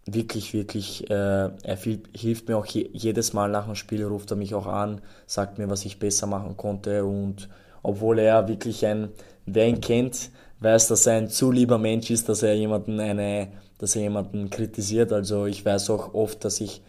wirklich, 0.05 0.53
wirklich, 0.53 1.09
äh, 1.09 1.13
er 1.13 1.77
hilft 2.15 2.47
mir 2.47 2.57
auch 2.57 2.65
je, 2.65 2.89
jedes 2.93 3.33
Mal 3.33 3.49
nach 3.49 3.65
dem 3.65 3.75
Spiel, 3.75 4.05
ruft 4.05 4.31
er 4.31 4.37
mich 4.37 4.55
auch 4.55 4.67
an, 4.67 5.01
sagt 5.25 5.57
mir, 5.57 5.69
was 5.69 5.85
ich 5.85 5.99
besser 5.99 6.27
machen 6.27 6.55
konnte. 6.57 7.05
Und 7.05 7.49
obwohl 7.83 8.19
er 8.19 8.47
wirklich 8.47 8.85
ein, 8.85 9.09
wer 9.45 9.67
ihn 9.67 9.81
kennt, 9.81 10.31
weiß, 10.59 10.87
dass 10.87 11.05
er 11.05 11.17
ein 11.17 11.29
zu 11.29 11.51
lieber 11.51 11.77
Mensch 11.77 12.09
ist, 12.09 12.29
dass 12.29 12.43
er 12.43 12.55
jemanden 12.55 12.99
eine, 12.99 13.49
dass 13.77 13.95
er 13.95 14.03
jemanden 14.03 14.49
kritisiert. 14.49 15.11
Also 15.11 15.45
ich 15.45 15.65
weiß 15.65 15.89
auch 15.89 16.13
oft, 16.13 16.45
dass 16.45 16.61
ich 16.61 16.81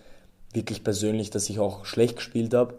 wirklich 0.53 0.85
persönlich, 0.85 1.31
dass 1.31 1.51
ich 1.51 1.59
auch 1.59 1.85
schlecht 1.85 2.17
gespielt 2.17 2.55
habe. 2.55 2.75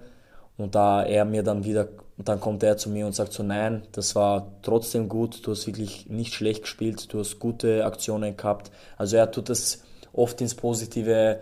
Und 0.58 0.76
da 0.76 1.04
er 1.04 1.26
mir 1.26 1.44
dann 1.44 1.64
wieder 1.64 1.88
und 2.20 2.28
dann 2.28 2.42
kommt 2.42 2.64
er 2.64 2.76
zu 2.76 2.90
mir 2.90 3.06
und 3.06 3.16
sagt 3.16 3.32
so, 3.32 3.44
nein, 3.44 3.84
das 3.94 4.14
war 4.14 4.52
trotzdem 4.62 5.08
gut, 5.08 5.48
du 5.48 5.52
hast 5.52 5.66
wirklich 5.68 6.10
nicht 6.10 6.34
schlecht 6.34 6.64
gespielt, 6.64 7.14
du 7.14 7.20
hast 7.20 7.40
gute 7.40 7.86
Aktionen 7.86 8.36
gehabt. 8.36 8.72
Also 8.98 9.16
er 9.16 9.32
tut 9.32 9.48
das 9.48 9.84
oft 10.12 10.42
ins 10.42 10.54
Positive 10.54 11.40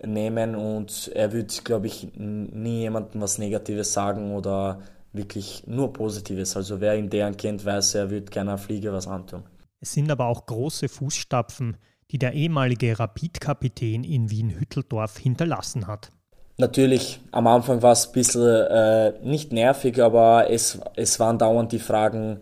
nehmen 0.00 0.54
und 0.54 1.10
er 1.16 1.32
wird, 1.32 1.64
glaube 1.64 1.88
ich, 1.88 2.10
nie 2.14 2.82
jemandem 2.82 3.20
was 3.20 3.38
Negatives 3.38 3.92
sagen 3.92 4.32
oder 4.32 4.82
wirklich 5.12 5.64
nur 5.66 5.92
Positives. 5.92 6.56
Also 6.56 6.80
wer 6.80 6.96
ihn 6.96 7.10
deren 7.10 7.36
kennt, 7.36 7.64
weiß, 7.64 7.96
er 7.96 8.10
wird 8.10 8.30
gerne 8.30 8.56
Fliege 8.56 8.92
was 8.92 9.08
antun. 9.08 9.42
Es 9.80 9.94
sind 9.94 10.12
aber 10.12 10.26
auch 10.26 10.46
große 10.46 10.88
Fußstapfen, 10.88 11.76
die 12.12 12.18
der 12.18 12.34
ehemalige 12.34 13.00
Rapid-Kapitän 13.00 14.04
in 14.04 14.30
Wien-Hütteldorf 14.30 15.18
hinterlassen 15.18 15.88
hat. 15.88 16.12
Natürlich, 16.60 17.20
am 17.32 17.46
Anfang 17.46 17.80
war 17.80 17.92
es 17.92 18.08
ein 18.08 18.12
bisschen 18.12 18.42
äh, 18.42 19.14
nicht 19.22 19.50
nervig, 19.50 19.98
aber 20.02 20.50
es, 20.50 20.78
es 20.94 21.18
waren 21.18 21.38
dauernd 21.38 21.72
die 21.72 21.78
Fragen, 21.78 22.40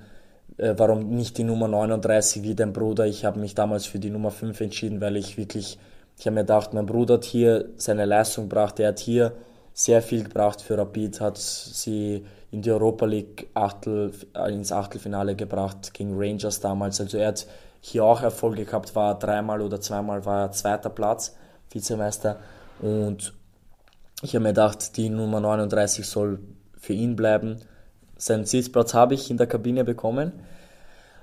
äh, 0.57 0.75
warum 0.77 1.11
nicht 1.11 1.39
die 1.39 1.45
Nummer 1.45 1.69
39 1.69 2.43
wie 2.43 2.57
dein 2.57 2.73
Bruder. 2.73 3.07
Ich 3.07 3.25
habe 3.25 3.39
mich 3.39 3.55
damals 3.55 3.87
für 3.87 4.01
die 4.01 4.11
Nummer 4.11 4.33
5 4.33 4.61
entschieden, 4.61 5.01
weil 5.01 5.17
ich 5.17 5.39
wirklich, 5.39 5.79
ich 6.19 6.27
habe 6.27 6.35
mir 6.35 6.41
gedacht, 6.41 6.75
mein 6.75 6.87
Bruder 6.87 7.15
hat 7.15 7.25
hier 7.27 7.67
seine 7.77 8.07
Leistung 8.07 8.49
gebracht, 8.49 8.81
er 8.81 8.89
hat 8.89 8.99
hier 8.99 9.35
sehr 9.73 10.03
viel 10.03 10.25
gebracht 10.25 10.63
für 10.63 10.77
Rapid, 10.77 11.21
hat 11.21 11.39
sie 11.39 12.25
in 12.51 12.63
die 12.63 12.73
Europa 12.73 13.07
League 13.07 13.47
Achtel, 13.55 14.11
äh, 14.35 14.53
ins 14.53 14.73
Achtelfinale 14.73 15.37
gebracht 15.37 15.95
gegen 15.95 16.19
Rangers 16.19 16.59
damals. 16.59 17.01
Also 17.01 17.19
er 17.19 17.29
hat 17.29 17.47
hier 17.81 18.05
auch 18.05 18.21
Erfolge 18.21 18.65
gehabt, 18.65 18.97
war 18.97 19.17
dreimal 19.17 19.61
oder 19.61 19.81
zweimal 19.81 20.27
war 20.27 20.47
er 20.47 20.51
zweiter 20.51 20.91
Platz, 20.91 21.37
Vizemeister. 21.71 22.41
Und 22.83 23.38
ich 24.23 24.35
habe 24.35 24.43
mir 24.43 24.49
gedacht, 24.51 24.97
die 24.97 25.09
Nummer 25.11 25.41
39 25.41 26.07
soll 26.07 26.41
für 26.77 26.93
ihn 26.93 27.17
bleiben. 27.17 27.57
Seinen 28.17 28.45
Sitzplatz 28.45 28.95
habe 28.95 29.15
ich 29.15 29.31
in 29.31 29.37
der 29.37 29.47
Kabine 29.47 29.85
bekommen, 29.85 30.33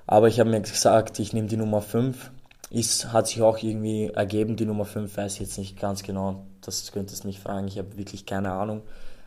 aber 0.08 0.28
ich 0.28 0.40
habe 0.40 0.50
mir 0.50 0.62
gesagt, 0.62 1.20
ich 1.20 1.34
nehme 1.34 1.48
die 1.48 1.58
Nummer 1.58 1.82
5. 1.82 2.32
Ist, 2.72 3.14
hat 3.14 3.28
sich 3.28 3.42
auch 3.42 3.62
irgendwie 3.62 4.08
ergeben, 4.08 4.56
die 4.56 4.66
Nummer 4.66 4.86
5, 4.86 5.16
weiß 5.16 5.36
ich 5.36 5.40
jetzt 5.42 5.58
nicht 5.58 5.80
ganz 5.80 6.02
genau, 6.02 6.46
das 6.62 6.92
könntest 6.92 7.24
du 7.24 7.28
mich 7.28 7.40
fragen, 7.40 7.68
ich 7.68 7.78
habe 7.78 7.96
wirklich 7.98 8.26
keine 8.26 8.52
Ahnung. 8.52 8.82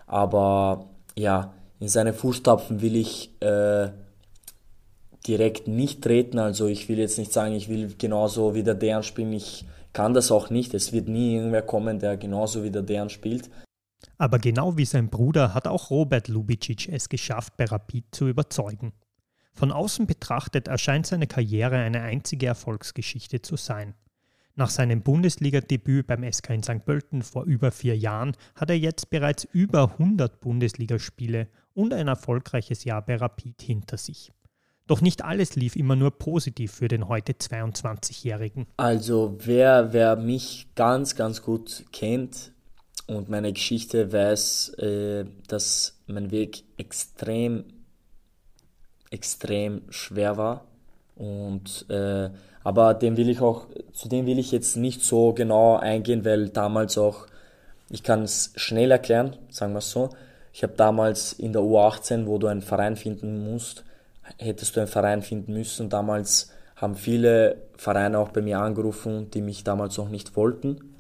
Aber 0.07 0.87
ja, 1.17 1.55
in 1.79 1.89
seine 1.89 2.13
Fußstapfen 2.13 2.81
will 2.83 2.97
ich 2.97 3.31
äh, 3.41 3.91
direkt 5.27 5.69
nicht 5.69 6.03
treten, 6.03 6.39
also 6.39 6.67
ich 6.67 6.89
will 6.89 6.99
jetzt 6.99 7.19
nicht 7.19 7.33
sagen, 7.33 7.55
ich 7.55 7.69
will 7.69 7.95
genauso 7.97 8.55
wie 8.55 8.65
der 8.65 8.75
Dern 8.75 9.03
spielen, 9.03 9.33
ich 9.33 9.65
kann 9.99 10.15
das 10.15 10.31
auch 10.31 10.49
nicht. 10.49 10.75
Es 10.75 10.93
wird 10.93 11.09
nie 11.09 11.35
irgendwer 11.35 11.63
kommen, 11.63 11.99
der 11.99 12.17
genauso 12.17 12.63
wie 12.63 12.71
der 12.71 12.83
Dern 12.83 13.11
spielt. 13.11 13.51
Aber 14.17 14.39
genau 14.39 14.77
wie 14.77 14.85
sein 14.85 15.11
Bruder 15.11 15.55
hat 15.55 15.67
auch 15.67 15.91
Robert 15.91 16.29
Lubicic 16.29 16.89
es 16.89 17.09
geschafft, 17.09 17.57
bei 17.57 17.65
Rapid 17.65 18.05
zu 18.13 18.29
überzeugen. 18.29 18.93
Von 19.55 19.73
außen 19.73 20.07
betrachtet 20.07 20.69
erscheint 20.69 21.09
seine 21.09 21.27
Karriere 21.27 21.79
eine 21.79 22.03
einzige 22.03 22.47
Erfolgsgeschichte 22.47 23.43
zu 23.43 23.57
sein. 23.57 23.95
Nach 24.55 24.71
seinem 24.71 25.03
Bundesligadebüt 25.03 26.07
beim 26.07 26.23
SK 26.31 26.51
in 26.51 26.63
St. 26.63 26.85
Pölten 26.85 27.23
vor 27.23 27.43
über 27.43 27.73
vier 27.73 27.99
Jahren 27.99 28.37
hat 28.55 28.71
er 28.71 28.79
jetzt 28.79 29.11
bereits 29.11 29.49
über 29.51 29.95
100 29.95 30.41
Bundesligaspiele 30.41 31.49
und 31.75 31.93
ein 31.93 32.07
erfolgreiches 32.07 32.85
Jahr 32.85 33.05
bei 33.05 33.17
Rapid 33.17 33.61
hinter 33.63 33.97
sich. 33.97 34.31
Doch 34.89 35.03
nicht 35.03 35.23
alles 35.23 35.55
lief 35.55 35.77
immer 35.77 35.97
nur 35.97 36.11
positiv 36.11 36.73
für 36.73 36.89
den 36.89 37.09
heute 37.09 37.35
22-Jährigen. 37.35 38.67
Also 38.79 39.37
wer, 39.39 39.93
wer 39.93 40.17
mich 40.17 40.67
ganz, 40.75 41.15
ganz 41.15 41.43
gut 41.43 41.85
kennt 41.93 42.53
und 43.07 43.29
meine 43.29 43.53
Geschichte 43.53 44.13
weiß, 44.13 44.71
äh, 44.79 45.27
dass 45.47 46.01
mein 46.07 46.31
Weg 46.31 46.65
extrem, 46.79 47.65
extrem 49.11 49.83
schwer 49.91 50.39
war. 50.39 50.65
Und 51.17 51.85
äh, 51.91 52.31
aber 52.65 52.95
dem 52.95 53.19
will 53.19 53.29
ich 53.29 53.41
auch, 53.41 53.67
zu 53.93 54.09
dem 54.09 54.25
will 54.25 54.39
ich 54.39 54.53
jetzt 54.53 54.77
nicht 54.77 55.03
so 55.03 55.35
genau 55.35 55.77
eingehen, 55.77 56.25
weil 56.25 56.49
damals 56.49 56.97
auch, 56.97 57.27
ich 57.91 58.03
kann 58.03 58.23
es 58.23 58.53
schnell 58.57 58.91
erklären, 58.91 59.37
sagen 59.51 59.75
wir 59.75 59.79
es 59.79 59.91
so. 59.91 60.11
Ich 60.55 60.63
habe 60.63 60.73
damals 60.77 61.35
in 61.35 61.53
der 61.53 61.63
U18, 61.63 62.27
wo 62.27 62.39
du 62.39 62.47
einen 62.47 62.63
Verein 62.63 62.97
finden 62.97 63.45
musst, 63.45 63.85
hättest 64.39 64.77
du 64.77 64.81
einen 64.81 64.89
Verein 64.89 65.23
finden 65.23 65.53
müssen. 65.53 65.89
Damals 65.89 66.51
haben 66.77 66.95
viele 66.95 67.63
Vereine 67.77 68.19
auch 68.19 68.29
bei 68.29 68.43
mir 68.43 68.61
angerufen, 68.61 69.31
die 69.31 69.43
mich 69.43 69.65
damals 69.65 69.97
noch 69.97 70.09
nicht 70.09 70.37
wollten. 70.37 70.95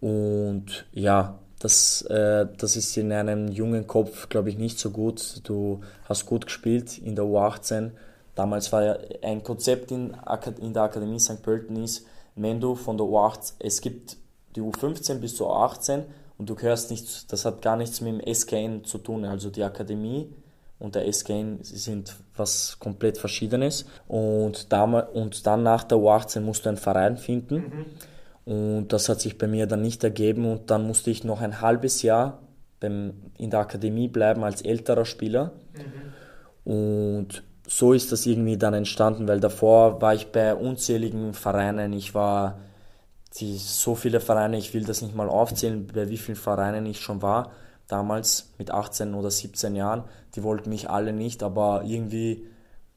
Und 0.00 0.86
ja, 0.92 1.38
das, 1.58 2.02
äh, 2.02 2.46
das 2.58 2.76
ist 2.76 2.96
in 2.96 3.10
einem 3.10 3.48
jungen 3.48 3.86
Kopf, 3.86 4.28
glaube 4.28 4.50
ich, 4.50 4.58
nicht 4.58 4.78
so 4.78 4.90
gut. 4.90 5.40
Du 5.44 5.80
hast 6.04 6.26
gut 6.26 6.46
gespielt 6.46 6.98
in 6.98 7.16
der 7.16 7.24
U18. 7.24 7.92
Damals 8.34 8.72
war 8.72 8.82
ja 8.82 8.98
ein 9.22 9.42
Konzept 9.42 9.90
in, 9.90 10.14
in 10.60 10.74
der 10.74 10.82
Akademie 10.82 11.20
St. 11.20 11.42
Pölten 11.42 11.82
ist, 11.82 12.06
wenn 12.36 12.60
du 12.60 12.74
von 12.74 12.96
der 12.96 13.06
U18, 13.06 13.54
es 13.60 13.80
gibt 13.80 14.16
die 14.56 14.60
U15 14.60 15.20
bis 15.20 15.36
zur 15.36 15.50
U18 15.50 16.02
und 16.36 16.50
du 16.50 16.54
gehörst 16.54 16.90
nicht, 16.90 17.32
das 17.32 17.44
hat 17.44 17.62
gar 17.62 17.76
nichts 17.76 18.00
mit 18.00 18.20
dem 18.20 18.34
SKN 18.34 18.84
zu 18.84 18.98
tun. 18.98 19.24
Also 19.24 19.50
die 19.50 19.62
Akademie 19.62 20.32
und 20.78 20.94
der 20.94 21.06
SGN 21.06 21.58
sind 21.62 22.16
was 22.36 22.78
komplett 22.78 23.18
Verschiedenes. 23.18 23.86
Und, 24.08 24.72
damals, 24.72 25.08
und 25.12 25.46
dann 25.46 25.62
nach 25.62 25.84
der 25.84 25.98
U18 25.98 26.40
musst 26.40 26.64
du 26.64 26.70
einen 26.70 26.78
Verein 26.78 27.16
finden. 27.16 27.56
Mhm. 28.46 28.52
Und 28.52 28.88
das 28.92 29.08
hat 29.08 29.20
sich 29.20 29.38
bei 29.38 29.46
mir 29.46 29.66
dann 29.66 29.82
nicht 29.82 30.02
ergeben. 30.04 30.50
Und 30.50 30.70
dann 30.70 30.86
musste 30.86 31.10
ich 31.10 31.24
noch 31.24 31.40
ein 31.40 31.60
halbes 31.60 32.02
Jahr 32.02 32.40
beim, 32.80 33.14
in 33.38 33.50
der 33.50 33.60
Akademie 33.60 34.08
bleiben 34.08 34.44
als 34.44 34.62
älterer 34.62 35.04
Spieler. 35.04 35.52
Mhm. 36.66 36.72
Und 36.72 37.42
so 37.66 37.92
ist 37.92 38.12
das 38.12 38.26
irgendwie 38.26 38.58
dann 38.58 38.74
entstanden, 38.74 39.26
weil 39.28 39.40
davor 39.40 40.02
war 40.02 40.14
ich 40.14 40.32
bei 40.32 40.54
unzähligen 40.54 41.34
Vereinen. 41.34 41.92
Ich 41.92 42.14
war 42.14 42.58
die, 43.38 43.56
so 43.56 43.94
viele 43.94 44.20
Vereine, 44.20 44.58
ich 44.58 44.74
will 44.74 44.84
das 44.84 45.02
nicht 45.02 45.14
mal 45.14 45.28
aufzählen, 45.28 45.86
bei 45.86 46.08
wie 46.08 46.18
vielen 46.18 46.36
Vereinen 46.36 46.84
ich 46.84 47.00
schon 47.00 47.22
war 47.22 47.52
damals 47.88 48.52
mit 48.58 48.70
18 48.70 49.14
oder 49.14 49.30
17 49.30 49.76
Jahren. 49.76 50.04
Die 50.34 50.42
wollten 50.42 50.70
mich 50.70 50.90
alle 50.90 51.12
nicht, 51.12 51.42
aber 51.42 51.84
irgendwie, 51.84 52.46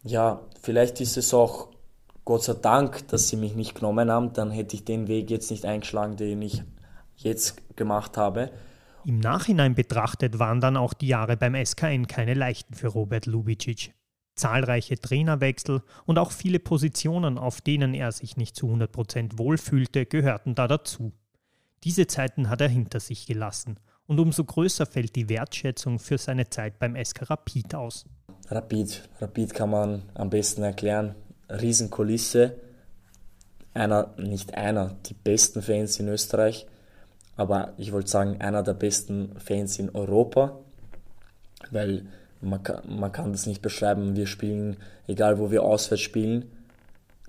ja, 0.04 0.42
vielleicht 0.62 1.02
ist 1.02 1.18
es 1.18 1.34
auch 1.34 1.70
Gott 2.26 2.44
sei 2.44 2.54
Dank, 2.54 3.08
dass 3.08 3.30
sie 3.30 3.38
mich 3.38 3.56
nicht 3.56 3.76
genommen 3.76 4.12
haben, 4.12 4.34
dann 4.34 4.52
hätte 4.52 4.76
ich 4.76 4.84
den 4.84 5.08
Weg 5.08 5.30
jetzt 5.30 5.50
nicht 5.50 5.66
eingeschlagen, 5.66 6.18
den 6.18 6.42
ich 6.42 6.64
jetzt 7.16 7.78
gemacht 7.78 8.18
habe. 8.18 8.52
Im 9.06 9.20
Nachhinein 9.20 9.76
betrachtet 9.76 10.38
waren 10.38 10.60
dann 10.60 10.76
auch 10.76 10.94
die 10.94 11.08
Jahre 11.08 11.38
beim 11.38 11.56
SKN 11.56 12.08
keine 12.08 12.34
leichten 12.34 12.74
für 12.74 12.88
Robert 12.88 13.26
Lubicic. 13.26 13.94
Zahlreiche 14.36 15.00
Trainerwechsel 15.00 15.82
und 16.06 16.20
auch 16.20 16.32
viele 16.32 16.60
Positionen, 16.60 17.38
auf 17.38 17.62
denen 17.62 17.94
er 17.94 18.12
sich 18.12 18.36
nicht 18.36 18.56
zu 18.58 18.68
100% 18.68 19.38
wohlfühlte, 19.38 20.06
gehörten 20.06 20.54
da 20.54 20.68
dazu. 20.68 21.14
Diese 21.86 22.08
Zeiten 22.08 22.50
hat 22.50 22.60
er 22.60 22.68
hinter 22.68 23.00
sich 23.00 23.26
gelassen 23.26 23.80
und 24.08 24.20
umso 24.20 24.44
größer 24.44 24.86
fällt 24.86 25.16
die 25.16 25.30
Wertschätzung 25.30 26.00
für 26.00 26.18
seine 26.18 26.50
Zeit 26.50 26.80
beim 26.80 26.96
SK 26.96 27.30
Rapid 27.30 27.76
aus. 27.76 28.06
Rapid, 28.50 29.10
Rapid 29.20 29.54
kann 29.54 29.70
man 29.70 30.04
am 30.14 30.30
besten 30.30 30.64
erklären. 30.64 31.16
Riesenkulisse, 31.50 32.56
einer, 33.74 34.14
nicht 34.18 34.56
einer, 34.56 34.96
die 35.06 35.14
besten 35.14 35.62
Fans 35.62 36.00
in 36.00 36.08
Österreich, 36.08 36.66
aber 37.36 37.74
ich 37.78 37.92
wollte 37.92 38.10
sagen, 38.10 38.42
einer 38.42 38.64
der 38.64 38.74
besten 38.74 39.38
Fans 39.40 39.78
in 39.78 39.94
Europa, 39.94 40.58
weil 41.72 42.08
man 42.42 42.64
kann, 42.64 42.82
man 43.00 43.12
kann 43.12 43.32
das 43.32 43.46
nicht 43.46 43.62
beschreiben. 43.62 44.16
Wir 44.16 44.28
spielen, 44.28 44.78
egal 45.08 45.40
wo 45.40 45.52
wir 45.52 45.64
auswärts 45.64 46.04
spielen, 46.04 46.52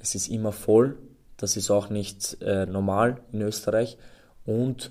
es 0.01 0.15
ist 0.15 0.29
immer 0.29 0.53
voll. 0.53 0.97
Das 1.37 1.57
ist 1.57 1.71
auch 1.71 1.91
nicht 1.91 2.41
äh, 2.43 2.67
normal 2.67 3.21
in 3.33 3.43
Österreich. 3.43 3.97
Und 4.45 4.91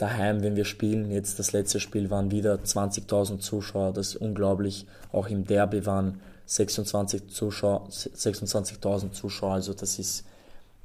daheim, 0.00 0.42
wenn 0.42 0.56
wir 0.56 0.64
spielen. 0.64 1.10
Jetzt 1.10 1.38
das 1.38 1.52
letzte 1.52 1.80
Spiel 1.80 2.10
waren 2.10 2.30
wieder 2.30 2.54
20.000 2.54 3.38
Zuschauer, 3.38 3.92
das 3.92 4.08
ist 4.08 4.16
unglaublich. 4.16 4.86
Auch 5.12 5.28
im 5.28 5.44
Derby 5.44 5.84
waren 5.86 6.20
26 6.46 7.28
Zuschauer, 7.28 7.88
26.000 7.88 9.12
Zuschauer. 9.12 9.54
Also 9.54 9.74
das 9.74 9.98
ist 9.98 10.24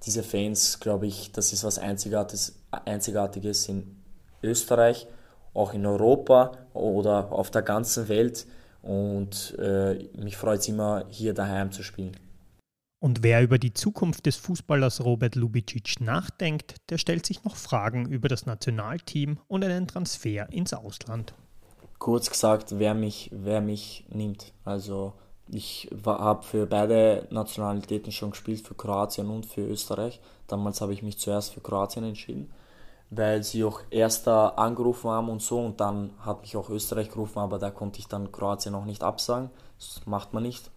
diese 0.06 0.24
Fans, 0.24 0.80
glaube 0.80 1.08
ich, 1.08 1.32
das 1.32 1.54
ist 1.54 1.64
was 1.64 1.80
Einzigartiges, 1.80 2.54
Einzigartiges 2.72 3.68
in 3.70 3.96
Österreich, 4.44 5.08
auch 5.54 5.74
in 5.74 5.86
Europa 5.86 6.52
oder 6.74 7.32
auf 7.32 7.50
der 7.50 7.62
ganzen 7.62 8.08
Welt. 8.08 8.46
Und 8.82 9.56
äh, 9.58 10.08
mich 10.16 10.38
freut 10.38 10.60
es 10.60 10.68
immer, 10.68 11.06
hier 11.10 11.34
daheim 11.34 11.72
zu 11.72 11.82
spielen. 11.82 12.16
Und 13.06 13.22
wer 13.22 13.44
über 13.44 13.60
die 13.60 13.72
Zukunft 13.72 14.26
des 14.26 14.36
Fußballers 14.38 15.06
Robert 15.06 15.36
Lubicic 15.36 16.02
nachdenkt, 16.02 16.78
der 16.90 16.98
stellt 16.98 17.24
sich 17.24 17.44
noch 17.44 17.56
Fragen 17.56 18.08
über 18.08 18.30
das 18.30 18.48
Nationalteam 18.48 19.38
und 19.48 19.64
einen 19.64 19.86
Transfer 19.86 20.52
ins 20.52 20.74
Ausland. 20.74 21.36
Kurz 22.00 22.32
gesagt, 22.32 22.80
wer 22.80 22.96
mich, 22.96 23.30
wer 23.32 23.62
mich 23.62 24.08
nimmt. 24.10 24.54
Also 24.64 25.14
ich 25.48 25.88
habe 26.04 26.42
für 26.42 26.66
beide 26.66 27.28
Nationalitäten 27.30 28.12
schon 28.12 28.32
gespielt, 28.32 28.68
für 28.68 28.74
Kroatien 28.74 29.30
und 29.30 29.46
für 29.46 29.62
Österreich. 29.62 30.20
Damals 30.48 30.82
habe 30.82 30.94
ich 30.94 31.04
mich 31.04 31.20
zuerst 31.20 31.54
für 31.54 31.62
Kroatien 31.62 32.06
entschieden, 32.06 32.52
weil 33.12 33.44
sie 33.44 33.66
auch 33.66 33.82
erster 33.92 34.58
angerufen 34.58 35.12
haben 35.12 35.30
und 35.30 35.44
so. 35.44 35.60
Und 35.60 35.80
dann 35.80 36.10
hat 36.22 36.42
mich 36.42 36.58
auch 36.58 36.72
Österreich 36.72 37.12
gerufen, 37.12 37.38
aber 37.38 37.60
da 37.60 37.70
konnte 37.70 38.00
ich 38.00 38.08
dann 38.08 38.32
Kroatien 38.32 38.72
noch 38.72 38.86
nicht 38.86 39.04
absagen. 39.04 39.52
Das 39.78 40.02
macht 40.08 40.34
man 40.34 40.42
nicht. 40.42 40.72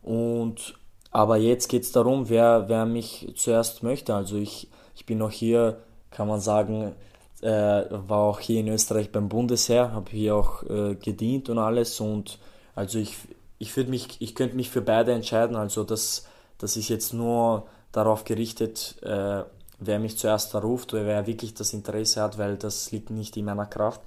Und 0.00 0.78
aber 1.12 1.36
jetzt 1.36 1.68
geht 1.68 1.82
es 1.82 1.92
darum, 1.92 2.30
wer, 2.30 2.68
wer 2.68 2.86
mich 2.86 3.32
zuerst 3.36 3.82
möchte. 3.82 4.14
Also 4.14 4.36
ich, 4.36 4.68
ich 4.96 5.04
bin 5.04 5.18
noch 5.18 5.30
hier, 5.30 5.78
kann 6.10 6.26
man 6.26 6.40
sagen, 6.40 6.94
äh, 7.42 7.48
war 7.90 8.18
auch 8.18 8.40
hier 8.40 8.60
in 8.60 8.68
Österreich 8.68 9.12
beim 9.12 9.28
Bundesheer, 9.28 9.92
habe 9.92 10.10
hier 10.10 10.34
auch 10.34 10.62
äh, 10.64 10.94
gedient 10.94 11.50
und 11.50 11.58
alles. 11.58 12.00
Und 12.00 12.38
also 12.74 12.98
ich, 12.98 13.16
ich, 13.58 13.76
mich, 13.76 14.16
ich 14.20 14.34
könnte 14.34 14.56
mich 14.56 14.70
für 14.70 14.80
beide 14.80 15.12
entscheiden. 15.12 15.54
Also 15.54 15.84
das, 15.84 16.26
das 16.56 16.78
ist 16.78 16.88
jetzt 16.88 17.12
nur 17.12 17.66
darauf 17.92 18.24
gerichtet, 18.24 18.96
äh, 19.02 19.42
wer 19.78 19.98
mich 19.98 20.16
zuerst 20.16 20.54
ruft 20.54 20.94
oder 20.94 21.04
wer 21.04 21.26
wirklich 21.26 21.52
das 21.52 21.74
Interesse 21.74 22.22
hat, 22.22 22.38
weil 22.38 22.56
das 22.56 22.90
liegt 22.90 23.10
nicht 23.10 23.36
in 23.36 23.44
meiner 23.44 23.66
Kraft. 23.66 24.00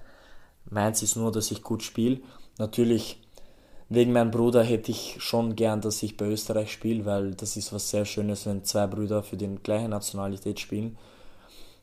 Meins 0.68 1.04
ist 1.04 1.16
nur, 1.16 1.32
dass 1.32 1.52
ich 1.52 1.62
gut 1.62 1.84
spiele. 1.84 2.22
Natürlich 2.58 3.22
wegen 3.96 4.14
meinem 4.14 4.32
Bruder 4.32 4.64
hätte 4.64 4.92
ich 4.92 5.18
schon 5.20 5.56
gern, 5.56 5.82
dass 5.82 6.04
ich 6.04 6.18
bei 6.18 6.26
Österreich 6.26 6.72
spiele, 6.72 7.06
weil 7.06 7.36
das 7.36 7.58
ist 7.58 7.74
was 7.74 7.90
sehr 7.90 8.06
Schönes, 8.06 8.46
wenn 8.46 8.64
zwei 8.64 8.88
Brüder 8.88 9.24
für 9.24 9.38
die 9.38 9.48
gleiche 9.64 9.90
Nationalität 9.90 10.60
spielen. 10.60 10.98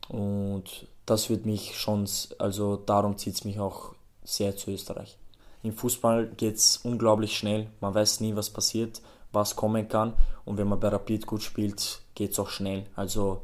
Und 0.09 0.87
das 1.05 1.29
wird 1.29 1.45
mich 1.45 1.77
schon, 1.77 2.07
also 2.39 2.77
darum 2.77 3.17
zieht 3.17 3.35
es 3.35 3.45
mich 3.45 3.59
auch 3.59 3.93
sehr 4.23 4.55
zu 4.55 4.71
Österreich. 4.71 5.17
Im 5.63 5.73
Fußball 5.73 6.27
geht 6.27 6.55
es 6.55 6.77
unglaublich 6.77 7.37
schnell. 7.37 7.67
Man 7.79 7.93
weiß 7.93 8.19
nie, 8.19 8.35
was 8.35 8.49
passiert, 8.49 9.01
was 9.31 9.55
kommen 9.55 9.87
kann. 9.87 10.13
Und 10.45 10.57
wenn 10.57 10.67
man 10.67 10.79
bei 10.79 10.89
Rapid 10.89 11.25
gut 11.25 11.41
spielt, 11.41 12.01
geht 12.15 12.31
es 12.31 12.39
auch 12.39 12.49
schnell. 12.49 12.85
Also 12.95 13.41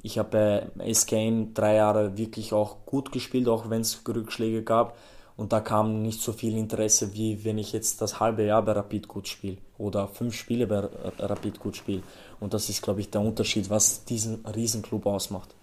ich 0.00 0.18
habe 0.18 0.70
bei 0.76 0.92
SKN 0.94 1.54
drei 1.54 1.74
Jahre 1.74 2.16
wirklich 2.16 2.52
auch 2.52 2.86
gut 2.86 3.10
gespielt, 3.10 3.48
auch 3.48 3.68
wenn 3.68 3.80
es 3.80 4.00
Rückschläge 4.06 4.62
gab. 4.62 4.96
Und 5.36 5.52
da 5.52 5.60
kam 5.60 6.02
nicht 6.02 6.20
so 6.20 6.32
viel 6.32 6.56
Interesse, 6.56 7.12
wie 7.14 7.44
wenn 7.44 7.58
ich 7.58 7.72
jetzt 7.72 8.00
das 8.00 8.20
halbe 8.20 8.44
Jahr 8.44 8.62
bei 8.62 8.72
Rapid 8.72 9.06
gut 9.06 9.28
spiele 9.28 9.58
oder 9.76 10.08
fünf 10.08 10.34
Spiele 10.34 10.66
bei 10.66 10.88
Rapid 11.18 11.60
gut 11.60 11.76
spiele. 11.76 12.02
Und 12.40 12.54
das 12.54 12.70
ist, 12.70 12.82
glaube 12.82 13.00
ich, 13.00 13.10
der 13.10 13.20
Unterschied, 13.20 13.68
was 13.68 14.04
diesen 14.04 14.46
Riesenclub 14.46 15.04
ausmacht. 15.04 15.54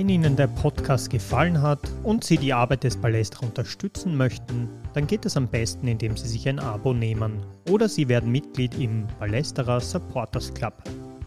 Wenn 0.00 0.08
Ihnen 0.08 0.34
der 0.34 0.46
Podcast 0.46 1.10
gefallen 1.10 1.60
hat 1.60 1.80
und 2.04 2.24
Sie 2.24 2.38
die 2.38 2.54
Arbeit 2.54 2.84
des 2.84 2.96
Palästra 2.96 3.44
unterstützen 3.44 4.16
möchten, 4.16 4.66
dann 4.94 5.06
geht 5.06 5.26
es 5.26 5.36
am 5.36 5.46
besten, 5.46 5.88
indem 5.88 6.16
Sie 6.16 6.26
sich 6.26 6.48
ein 6.48 6.58
Abo 6.58 6.94
nehmen 6.94 7.44
oder 7.68 7.86
Sie 7.86 8.08
werden 8.08 8.32
Mitglied 8.32 8.80
im 8.80 9.06
Palästra 9.18 9.78
Supporters 9.78 10.54
Club. 10.54 10.72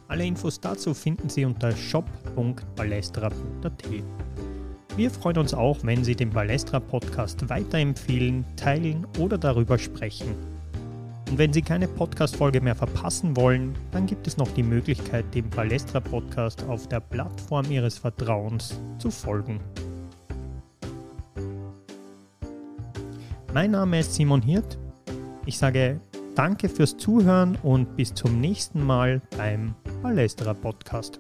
Alle 0.08 0.26
Infos 0.26 0.60
dazu 0.60 0.96
finden 0.96 1.30
Sie 1.30 1.46
unter 1.46 1.72
shop.palästra.at. 1.72 3.84
Wir 4.98 5.12
freuen 5.12 5.38
uns 5.38 5.54
auch, 5.54 5.78
wenn 5.84 6.04
Sie 6.04 6.16
den 6.16 6.32
Balestra 6.32 6.80
Podcast 6.80 7.48
weiterempfehlen, 7.48 8.44
teilen 8.56 9.06
oder 9.20 9.38
darüber 9.38 9.78
sprechen. 9.78 10.63
Und 11.34 11.40
wenn 11.40 11.52
Sie 11.52 11.64
keine 11.64 11.88
Podcast-Folge 11.88 12.62
mehr 12.62 12.76
verpassen 12.76 13.36
wollen, 13.36 13.76
dann 13.90 14.06
gibt 14.06 14.28
es 14.28 14.38
noch 14.38 14.50
die 14.50 14.62
Möglichkeit, 14.62 15.26
dem 15.34 15.50
Balestra 15.50 16.00
Podcast 16.00 16.64
auf 16.66 16.88
der 16.88 17.00
Plattform 17.00 17.72
Ihres 17.72 17.98
Vertrauens 17.98 18.80
zu 19.00 19.10
folgen. 19.10 19.60
Mein 23.52 23.72
Name 23.72 24.02
ist 24.02 24.14
Simon 24.14 24.44
Hirt. 24.44 24.78
Ich 25.48 25.58
sage 25.58 26.00
danke 26.36 26.70
fürs 26.70 26.98
Zuhören 26.98 27.58
und 27.64 27.96
bis 27.96 28.14
zum 28.14 28.40
nächsten 28.40 28.86
Mal 28.86 29.20
beim 29.36 29.74
Balestra 30.04 30.54
Podcast. 30.54 31.20